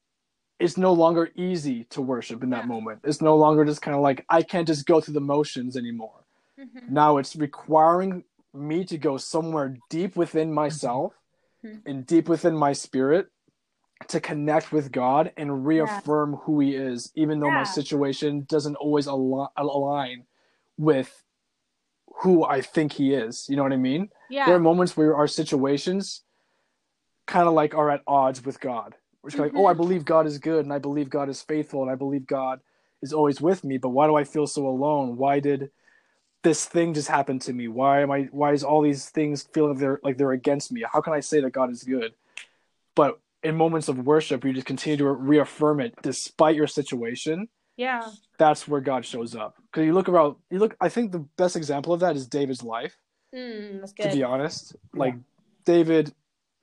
[0.58, 2.68] it's no longer easy to worship in that Yeah.
[2.68, 3.00] moment.
[3.04, 6.24] It's no longer just kind of like I can't just go through the motions anymore.
[6.58, 6.90] Mhm.
[6.90, 11.12] Now it's requiring me to go somewhere deep within myself
[11.64, 11.82] Mhm.
[11.86, 13.28] and deep within my spirit
[14.08, 19.08] to connect with God and reaffirm who He is, even though my situation doesn't always
[19.08, 20.26] al- align
[20.76, 21.24] with
[22.22, 23.46] who I think He is.
[23.48, 24.08] You know what I mean?
[24.28, 24.46] Yeah.
[24.46, 26.22] There are moments where our situations
[27.26, 28.94] kind of like are at odds with God.
[29.22, 29.78] We're just like, oh, I Mhm.
[29.78, 32.60] believe God is good and I believe God is faithful and I believe God
[33.00, 35.16] is always with me, but why do I feel so alone?
[35.16, 35.70] Why did
[36.42, 37.68] this thing just happen to me?
[37.68, 40.84] Why am I why is all these things feel like they're like they're against me?
[40.90, 42.14] How can I say that God is good?
[42.94, 47.48] But in moments of worship, you just continue to reaffirm it despite your situation.
[47.76, 48.08] Yeah.
[48.38, 49.56] That's where God shows up.
[49.70, 50.76] Because you look around, you look.
[50.80, 52.96] I think the best example of that is David's life
[53.34, 54.76] Mm, that's to be honest.
[54.94, 55.14] Like
[55.64, 56.14] David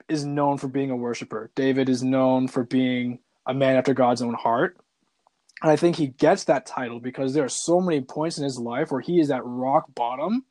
[0.08, 1.50] is known for being a worshiper.
[1.54, 4.76] David is known for being a man after God's own heart.
[5.62, 8.58] And I think he gets that title because there are so many points in his
[8.58, 10.44] life where he is at rock bottom,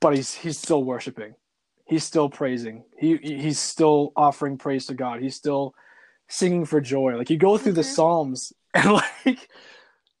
[0.00, 1.34] but he's he's still worshiping.
[1.86, 2.84] He's still praising.
[2.98, 5.22] He he's still offering praise to God.
[5.22, 5.74] He's still
[6.28, 7.16] singing for joy.
[7.16, 7.94] Like you go through the Mhm.
[7.94, 9.48] Psalms and like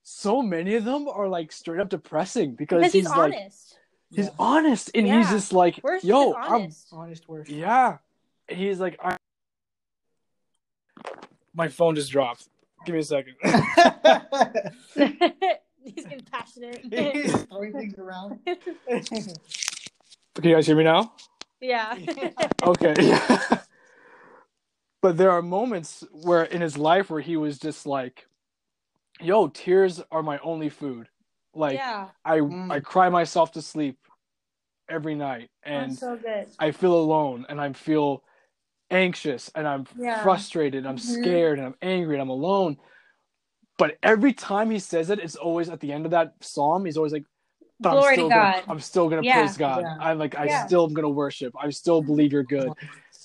[0.02, 3.78] so many of them are like straight up depressing because, Because he's, he's, like honest.
[4.10, 4.30] he's Yeah.
[4.38, 6.88] honest and he's just like Worship yo is I'm honest.
[6.92, 7.54] honest worship.
[7.54, 7.98] yeah.
[8.48, 9.16] He's like, I...
[11.54, 12.48] my phone just dropped.
[12.86, 13.34] Give me a second.
[15.82, 16.80] he's getting passionate.
[16.90, 18.38] He's throwing things around.
[18.46, 19.34] Can
[20.42, 21.12] you guys hear me now?
[21.60, 21.94] yeah.
[22.62, 22.94] Okay.
[25.02, 28.26] but there are moments where in his life where he was just like,
[29.20, 31.08] "Yo, tears are my only food."
[31.54, 32.08] Like yeah.
[32.24, 32.70] I, Mm.
[32.70, 33.98] I cry myself to sleep
[34.88, 36.46] every night, and so good.
[36.58, 38.24] I feel alone, and I feel
[38.90, 40.22] anxious, and I'm Yeah.
[40.22, 41.20] frustrated, I'm Mhm.
[41.20, 42.78] scared, and I'm angry, and I'm alone.
[43.76, 46.84] But every time he says it, it's always at the end of that psalm.
[46.84, 47.24] He's always like,
[47.80, 48.64] "But Glory I'm to still gonna, God.
[48.68, 49.34] I'm still gonna Yeah.
[49.34, 49.82] praise God.
[49.82, 49.96] Yeah.
[50.00, 50.66] I'm like, I Yeah.
[50.66, 51.54] still am gonna worship.
[51.60, 52.72] I still believe you're good."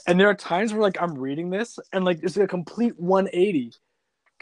[0.07, 3.73] And there are times where like I'm reading this, and like it's a complete 180.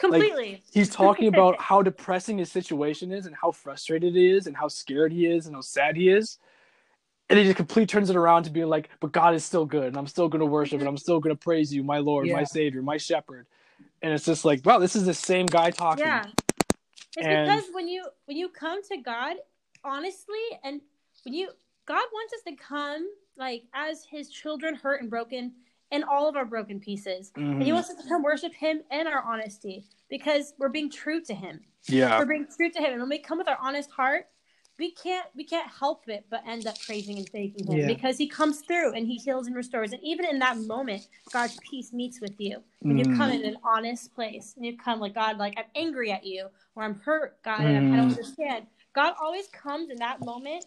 [0.01, 0.63] Completely.
[0.73, 4.67] He's talking about how depressing his situation is, and how frustrated he is, and how
[4.67, 6.39] scared he is, and how sad he is.
[7.29, 9.85] And he just completely turns it around to being like, but God is still good,
[9.85, 12.27] and I'm still going to worship, and I'm still going to praise you, my Lord,
[12.27, 13.47] my Savior, my Shepherd.
[14.01, 16.05] And it's just like, wow, this is the same guy talking.
[16.05, 16.25] yeah.
[17.17, 19.35] It's And- because when you when you come to God
[19.83, 20.79] honestly and
[21.23, 21.49] when you
[21.85, 25.51] God wants us to come like as his children hurt and broken
[25.91, 27.31] in all of our broken pieces.
[27.35, 27.73] And he Mhm.
[27.73, 31.61] wants us to come worship him in our honesty because we're being true to him.
[31.87, 32.17] Yeah.
[32.17, 32.91] We're being true to him.
[32.93, 34.27] And when we come with our honest heart,
[34.79, 37.87] we can't we can't help it but end up praising and thanking him Yeah.
[37.87, 39.91] because he comes through and he heals and restores.
[39.91, 42.63] And even in that moment, God's peace meets with you.
[42.79, 43.17] When you Mm.
[43.17, 46.47] come in an honest place and you come like God, like I'm angry at you
[46.75, 48.11] or I'm hurt, God, and I'm- I don't Mm.
[48.11, 48.67] understand.
[48.93, 50.65] God always comes in that moment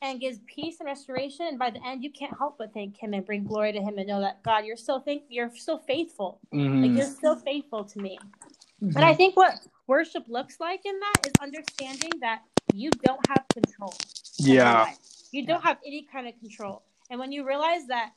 [0.00, 1.46] and gives peace and restoration.
[1.46, 3.98] And by the end, you can't help but thank Him and bring glory to Him
[3.98, 6.40] and know that God, you're still think you're still faithful.
[6.52, 6.82] Mhm.
[6.82, 8.18] Like you're still faithful to me.
[8.82, 8.94] Mhm.
[8.94, 9.54] And I think what
[9.86, 12.42] worship looks like in that is understanding that
[12.74, 13.94] you don't have control.
[14.36, 14.92] Yeah.
[15.32, 16.82] You don't have any kind of control.
[17.10, 18.12] And when you realize that,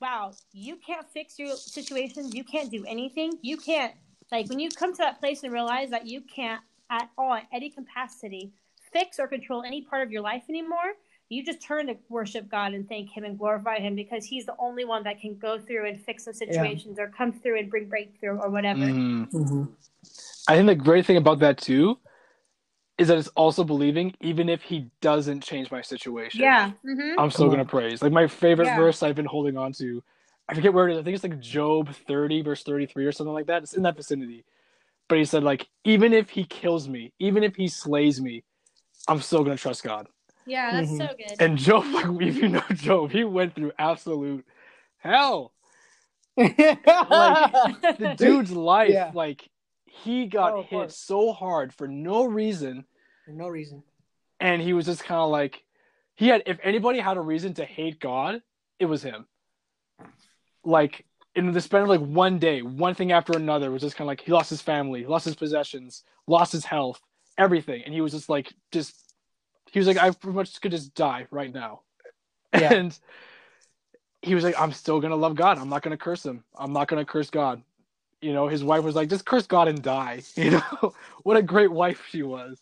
[0.00, 3.94] wow, you can't fix your situations, you can't do anything, you can't,
[4.32, 6.60] like, when you come to that place and realize that you can't
[6.90, 8.52] at all, at any capacity,
[8.92, 10.94] fix or control any part of your life anymore,
[11.32, 14.54] you just turn to worship God and thank Him and glorify Him because He's the
[14.58, 17.88] only one that can go through and fix those situations or come through and bring
[17.88, 18.80] breakthrough or whatever.
[18.80, 19.30] Mhm.
[19.32, 19.68] Mhm.
[20.48, 21.98] I think the great thing about that too
[22.98, 26.42] is that it's also believing even if he doesn't change my situation.
[26.42, 26.72] Yeah.
[26.82, 28.02] hmm I'm still Come gonna praise.
[28.02, 28.76] Like my favorite Yeah.
[28.76, 30.02] verse I've been holding on to,
[30.48, 30.98] I forget where it is.
[30.98, 33.62] I think it's like Job 30 verse 33 or something like that.
[33.62, 34.44] It's in that vicinity.
[35.08, 38.44] But he said like, even if he kills me, even if he slays me,
[39.08, 40.08] I'm still gonna trust God.
[40.46, 40.98] Yeah, that's Mhm.
[40.98, 41.40] so good.
[41.40, 44.46] And Job, like if you know Job, he went through absolute
[44.98, 45.52] hell.
[46.36, 49.10] The dude's life, Yeah.
[49.14, 49.48] like
[49.86, 50.96] he got Oh, hit course.
[50.96, 52.84] so hard for no reason,
[53.24, 53.82] For no reason.
[54.40, 55.62] and he was just kind of like,
[56.14, 56.42] he had.
[56.46, 58.42] If anybody had a reason to hate God,
[58.78, 59.26] it was him.
[60.64, 64.06] Like in the span of like one day, one thing after another was just kind
[64.06, 67.00] of like he lost his family, lost his possessions, lost his health,
[67.38, 68.94] everything, and he was just like, just
[69.72, 71.80] he was like, I pretty much could just die right now,
[72.54, 72.72] Yeah.
[72.78, 72.98] and
[74.20, 75.58] he was like, I'm still gonna love God.
[75.58, 76.44] I'm not gonna curse him.
[76.56, 77.62] I'm not gonna curse God.
[78.20, 80.22] You know, his wife was like, just curse God and die.
[80.36, 80.94] You know,
[81.24, 82.60] what a great wife she was.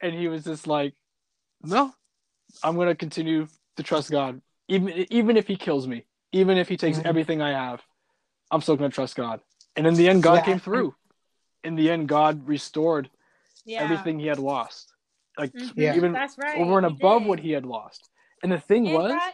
[0.00, 0.94] And he was just like,
[1.62, 1.94] no,
[2.64, 3.46] I'm gonna continue
[3.76, 7.06] to trust God, even even if he kills me, even if he takes Mhm.
[7.06, 7.82] everything I have,
[8.50, 9.40] I'm still gonna trust God.
[9.76, 10.44] And in the end, God Yeah.
[10.44, 10.94] came through.
[11.62, 13.10] In the end, God restored
[13.66, 13.82] yeah.
[13.82, 14.94] everything he had lost,
[15.40, 15.72] like Mhm.
[15.76, 15.96] Yeah.
[15.96, 16.58] even That's right.
[16.60, 17.28] over and he above did.
[17.28, 18.10] what he had lost.
[18.42, 19.32] And the thing And was, God,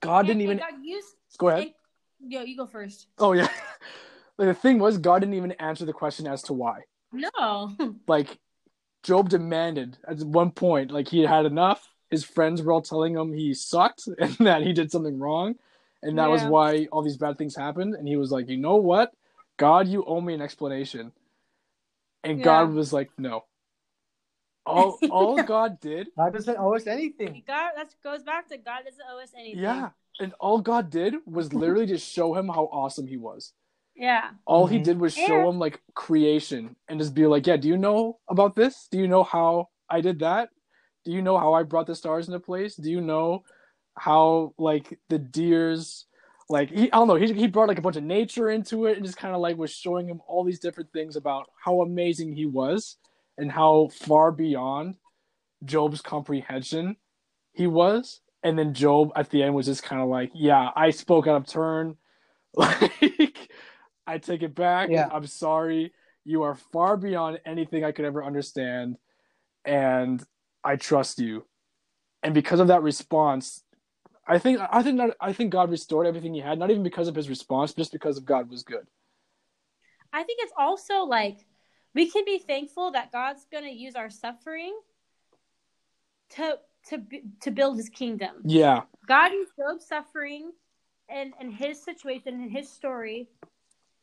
[0.00, 1.72] God didn't even used, go ahead.
[2.20, 3.08] and- yo, you go first.
[3.18, 3.48] Oh yeah.
[4.38, 6.82] like the thing was, God didn't even answer the question as to why.
[7.12, 7.72] No.
[8.06, 8.38] Like
[9.02, 11.88] Job demanded at one point, like he had enough.
[12.10, 15.54] His friends were all telling him he sucked and that he did something wrong,
[16.02, 17.94] and that was why all these bad things happened.
[17.94, 19.12] And he was like, you know what,
[19.56, 21.12] God, you owe me an explanation.
[22.24, 22.44] And Yeah.
[22.44, 23.44] God was like, no.
[24.68, 27.42] All all God did, God doesn't owe us anything.
[27.46, 29.62] God, that goes back to God doesn't owe us anything.
[29.62, 29.90] yeah,
[30.20, 33.52] and all God did was literally just show him how awesome he was.
[33.96, 34.30] Yeah.
[34.46, 34.84] all he Mhm.
[34.84, 35.48] did was show Yeah.
[35.48, 38.86] him like creation and just be like, yeah, do you know about this?
[38.90, 40.50] Do you know how I did that?
[41.04, 42.76] Do you know how I brought the stars into place?
[42.76, 43.42] Do you know
[43.96, 46.06] how like the deers
[46.48, 48.96] like he I don't know he he brought like a bunch of nature into it
[48.96, 52.32] and just kind of like was showing him all these different things about how amazing
[52.32, 52.96] he was
[53.38, 54.96] and how far beyond
[55.64, 56.96] Job's comprehension
[57.52, 58.20] he was.
[58.42, 61.36] And then Job at the end was just kind of like, "Yeah, I spoke out
[61.36, 61.96] of turn.
[62.54, 63.50] Like,
[64.06, 64.88] I take it back.
[64.90, 65.08] Yeah.
[65.12, 65.92] I'm sorry.
[66.24, 68.96] You are far beyond anything I could ever understand,
[69.64, 70.22] and
[70.64, 71.44] I trust you."
[72.22, 73.62] And because of that response,
[74.26, 77.06] I think I think that I think God restored everything he had, not even because
[77.06, 78.86] of his response, just because of God was good.
[80.12, 81.44] I think it's also like
[81.94, 84.78] we can be thankful that God's going to use our suffering
[86.36, 86.58] to
[86.90, 87.02] to
[87.42, 88.36] to build His kingdom.
[88.44, 90.52] Yeah, God used Job's suffering
[91.08, 93.28] and and his situation and his story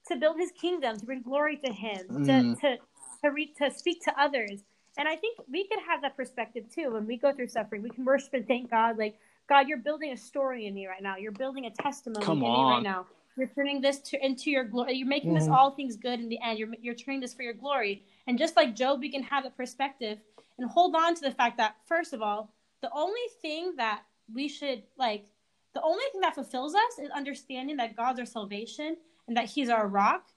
[0.07, 2.25] to build His kingdom, to bring glory to Him, Mm.
[2.25, 2.77] to to
[3.23, 4.63] to, re- to speak to others.
[4.97, 7.81] And I think we could have that perspective too when we go through suffering.
[7.81, 11.01] We can worship and thank God, like God, you're building a story in me right
[11.03, 11.17] now.
[11.17, 13.05] You're building a testimony Come in me right now.
[13.37, 14.93] You're turning this to, into your glory.
[14.93, 15.55] You're making this Mhm.
[15.55, 16.57] all things good in the end.
[16.59, 18.05] You're you're turning this for your glory.
[18.27, 20.19] And just like Job, we can have that perspective
[20.57, 24.47] and hold on to the fact that first of all, the only thing that we
[24.47, 25.27] should like,
[25.73, 29.69] the only thing that fulfills us is understanding that God's our salvation and that He's
[29.69, 30.29] our rock.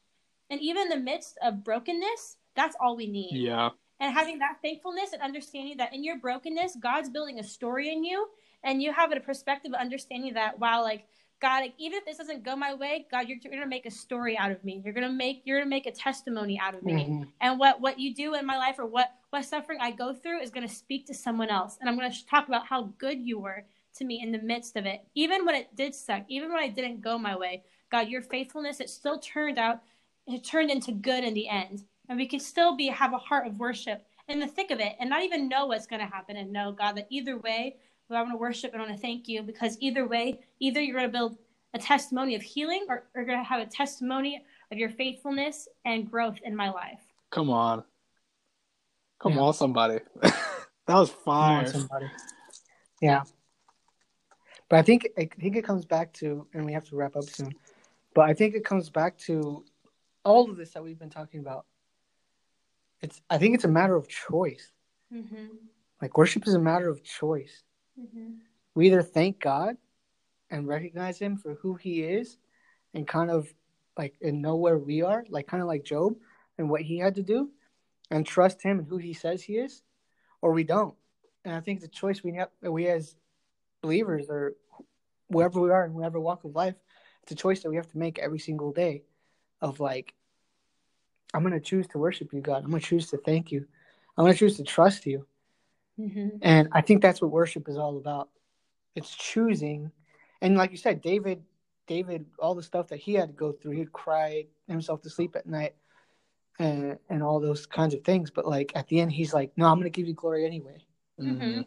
[0.51, 3.70] And even in the midst of brokenness, that's all we need yeah,
[4.01, 8.03] and having that thankfulness and understanding that in your brokenness god's building a story in
[8.03, 8.26] you
[8.64, 11.07] and you have a perspective of understanding that wow like
[11.41, 13.91] god like, even if this doesn't go my way god you're, you're gonna make a
[13.91, 14.82] story out of me.
[14.84, 17.05] You're gonna make you're gonna make a testimony out of me.
[17.05, 17.28] Mhm.
[17.41, 20.41] and what what you do in my life or what what suffering i go through
[20.41, 21.78] is gonna speak to someone else.
[21.80, 24.86] And i'm gonna talk about how good you were to me in the midst of
[24.86, 25.01] it.
[25.14, 28.80] Even when it did suck even when i didn't go my way god your faithfulness
[28.80, 29.82] it still turned out
[30.26, 31.84] it turned into good in the end.
[32.09, 34.95] And we can still be have a heart of worship in the thick of it
[35.01, 37.76] and not even know what's going to happen and know god that either way
[38.16, 40.94] i want to worship and i want to thank you because either way either you're
[40.96, 41.36] going to build
[41.74, 44.42] a testimony of healing or you're going to have a testimony
[44.72, 47.00] of your faithfulness and growth in my life
[47.30, 47.84] come on,
[49.20, 49.40] come Yeah.
[49.40, 49.98] on, somebody.
[50.22, 50.34] that
[50.88, 52.06] was Come on, somebody.
[53.02, 53.22] Yeah.
[54.70, 57.24] But I think I think it comes back to, and we have to wrap up
[57.24, 57.52] soon.
[58.14, 59.64] But I think it comes back to
[60.24, 61.64] all of this that we've been talking about.
[63.00, 64.70] It's I think it's a matter of choice.
[65.12, 65.46] mm-hmm.
[66.02, 67.62] Like worship is a matter of choice.
[67.99, 68.34] Mm-hmm.
[68.74, 69.76] We either thank God
[70.51, 72.38] and recognize Him for who He is,
[72.94, 73.53] and kind of
[73.96, 76.14] like and know where we are, like kind of like Job
[76.57, 77.51] and what he had to do,
[78.11, 79.82] and trust Him and who He says He is,
[80.40, 80.94] or we don't.
[81.44, 83.16] And I think the choice we have, we as
[83.82, 84.55] believers or
[85.28, 86.74] wherever we are in whatever walk of life,
[87.22, 89.03] it's a choice that we have to make every single day.
[89.61, 90.14] Of like,
[91.34, 92.62] I'm gonna choose to worship you, God.
[92.64, 93.66] I'm gonna choose to thank you.
[94.16, 95.26] I'm gonna choose to trust you.
[95.99, 96.28] Mm-hmm.
[96.42, 98.28] And I think that's what worship is all about.
[98.94, 99.90] It's choosing,
[100.40, 101.42] and like you said, David,
[101.86, 105.36] David, all the stuff that he had to go through, he'd cry himself to sleep
[105.36, 105.74] at night,
[106.59, 108.30] and and all those kinds of things.
[108.30, 110.78] But like at the end, he's like, "No, I'm gonna give you glory anyway.
[111.20, 111.66] Mhm.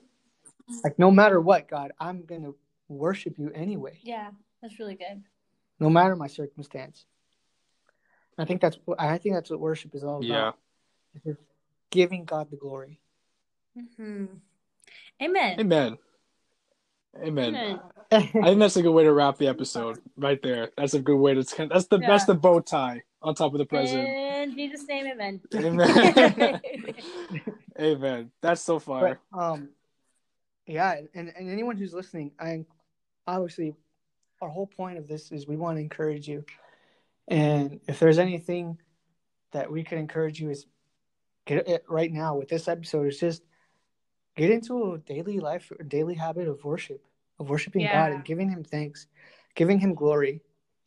[0.84, 2.52] Like no matter what, God, I'm gonna
[2.88, 5.24] worship you anyway, yeah that's really good
[5.80, 7.06] no matter my circumstance."
[8.38, 10.58] I think that's what I think that's what worship is all about.
[11.26, 11.34] Yeah,
[11.92, 13.00] giving God the glory.
[13.78, 14.26] Mm-hmm.
[15.22, 15.98] amen amen,
[17.24, 17.56] amen.
[17.56, 17.80] Amen.
[18.14, 20.70] I think that's a good way to wrap the episode right there.
[20.78, 21.44] That's a good way to.
[21.44, 22.26] That's the that's Yeah.
[22.26, 24.06] the bow tie on top of the present.
[24.06, 26.62] in jesus name amen Amen.
[27.80, 28.32] Amen.
[28.42, 29.20] That's so far.
[29.32, 29.70] But um,
[30.68, 32.66] yeah, and and anyone who's listening, I
[33.28, 33.74] obviously
[34.42, 36.44] our whole point of this is we want to encourage you,
[37.28, 38.78] and if there's anything
[39.52, 40.66] that we could encourage you is
[41.46, 43.42] get it right now with this episode is just
[44.36, 47.04] get into a daily life, a daily habit of worship,
[47.40, 49.08] of worshiping God and giving Him thanks,
[49.56, 50.42] giving Him glory,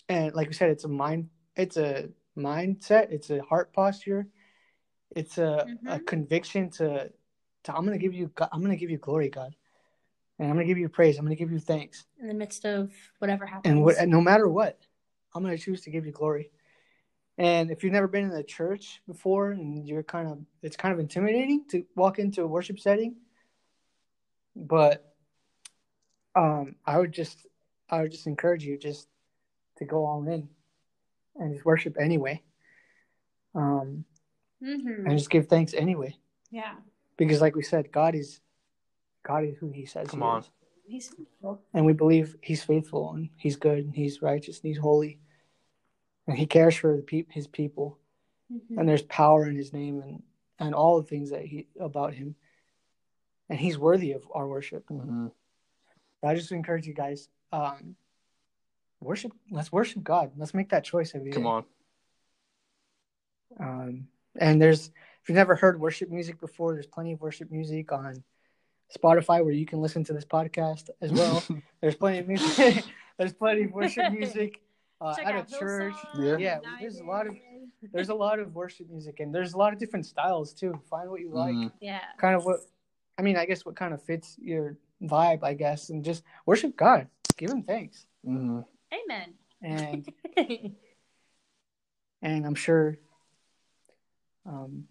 [0.09, 4.27] and like we said, it's a mind, it's a mindset, it's a heart posture,
[5.15, 6.07] it's a, a Mhm.
[6.07, 7.13] conviction to,
[7.65, 9.55] to I'm gonna give you, I'm gonna give you glory, God,
[10.39, 12.93] and I'm gonna give you praise, I'm gonna give you thanks, in the midst of
[13.19, 14.79] whatever happens and what, and no matter what,
[15.35, 16.51] I'm gonna choose to give you glory.
[17.37, 20.95] And if you've never been in a church before, and you're kind of, it's kind
[20.95, 23.17] of intimidating to walk into a worship setting,
[24.57, 25.15] but
[26.37, 27.47] um, I would just,
[27.89, 29.09] I would just encourage you just
[29.79, 30.49] to go all in
[31.37, 32.43] and just worship anyway,
[33.55, 34.05] um,
[34.63, 35.07] Mhm.
[35.07, 36.17] and just give thanks anyway,
[36.51, 36.77] yeah
[37.17, 38.41] because like we said, God is,
[39.23, 40.41] God is who He says Come He on.
[40.41, 40.51] is.
[40.87, 41.61] he's faithful.
[41.73, 45.19] and we believe he's faithful and he's good and he's righteous and he's holy
[46.27, 47.99] and he cares for the pe- his people
[48.53, 48.79] Mhm.
[48.79, 50.23] and there's power in his name and
[50.61, 52.35] and all the things that he about him
[53.49, 55.33] and he's worthy of our worship Mhm.
[56.23, 57.29] I just encourage you guys.
[57.53, 57.97] Um,
[59.01, 59.33] worship.
[59.51, 60.33] Let's worship God.
[60.37, 61.35] Let's make that choice every day.
[61.35, 61.65] Come on.
[63.61, 64.89] Um, and there's
[65.23, 68.23] if you've never heard worship music before, there's plenty of worship music on
[68.97, 71.43] Spotify where you can listen to this podcast as well.
[71.81, 72.85] there's plenty of music.
[73.19, 74.61] there's plenty of worship music
[75.01, 75.95] uh, at a church.
[76.19, 76.37] Yeah.
[76.37, 77.37] Yeah, there's a lot of
[77.93, 80.81] There's a lot of worship music, and there's a lot of different styles too.
[80.89, 81.55] Find what you like.
[81.55, 81.73] Mm.
[81.81, 82.01] Yeah.
[82.19, 82.61] Kind of what,
[83.19, 86.77] I mean, I guess what kind of fits your vibe, I guess, and just worship
[86.77, 87.09] God.
[87.37, 88.61] Give Him thanks, hmm
[88.93, 89.35] Amen.
[89.63, 90.09] and
[92.23, 92.97] and I'm sure
[94.47, 94.87] um,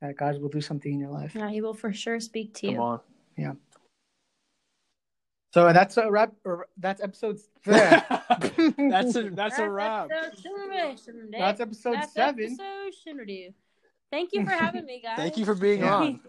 [0.00, 1.34] that God will do something in your life.
[1.34, 2.80] yeah, he will for sure speak to Come you.
[2.82, 3.00] on.
[3.36, 3.52] Yeah.
[5.54, 6.32] So that's a wrap.
[6.44, 7.38] Or that's episode.
[7.64, 10.08] that's a that's a wrap.
[10.10, 12.44] episode That's episode That's seven.
[12.44, 12.92] episode
[14.10, 15.16] Thank you for having me, guys.
[15.16, 15.94] Thank you for being Yeah.
[15.96, 16.20] on.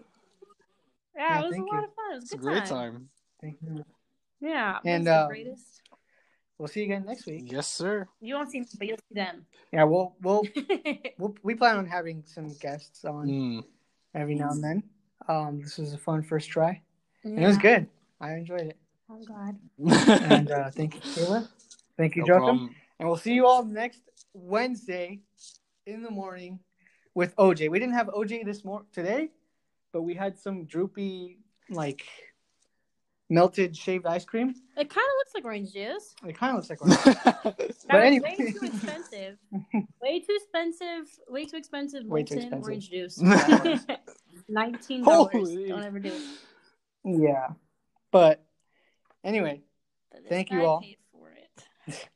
[1.16, 1.84] Yeah, Yeah, it was a thank lot you.
[1.84, 2.12] of fun.
[2.12, 2.92] It was a It's a good great time.
[2.92, 3.08] time.
[3.40, 3.84] Thank you.
[4.40, 5.80] Yeah, And, was the um, greatest.
[6.58, 7.50] We'll see you again next week.
[7.50, 8.06] Yes, sir.
[8.20, 9.46] You won't see me, but you'll see them.
[9.72, 10.42] Yeah, we'll we'll,
[11.18, 13.64] we'll we plan on having some guests on Mm.
[14.14, 14.82] every now and then.
[15.28, 16.80] Um, this was a fun first try.
[17.24, 17.88] And it was good.
[18.20, 18.76] I enjoyed it.
[19.10, 19.58] I'm glad.
[20.30, 21.48] And uh, thank you, Kayla.
[21.96, 22.44] Thank you, No Jotham.
[22.44, 22.74] problem.
[23.00, 24.02] And we'll see you all next
[24.32, 25.20] Wednesday
[25.86, 26.60] in the morning
[27.14, 27.68] with OJ.
[27.70, 29.30] We didn't have OJ this mor- today,
[29.94, 31.38] but we had some droopy,
[31.70, 32.04] like
[33.30, 34.48] melted shaved ice cream.
[34.76, 36.14] It kind of looks like orange juice.
[36.26, 37.56] It kind of looks like orange.
[37.66, 37.86] juice.
[37.88, 38.34] But anyway.
[38.38, 39.38] way too expensive.
[40.02, 41.06] way too expensive.
[41.28, 42.04] Way too expensive.
[42.06, 42.62] Way too expensive.
[42.64, 43.18] Orange juice.
[44.48, 45.54] Nineteen dollars.
[45.54, 46.22] Don't ever do it.
[47.04, 47.48] yeah.
[48.10, 48.44] But
[49.22, 49.62] anyway,
[50.12, 50.80] But Thank you all.
[50.80, 52.08] paid for it.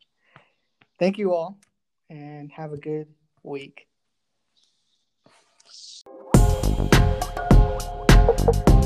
[0.99, 1.59] thank you all
[2.11, 3.07] and have a good
[3.45, 3.87] week.
[8.55, 8.79] you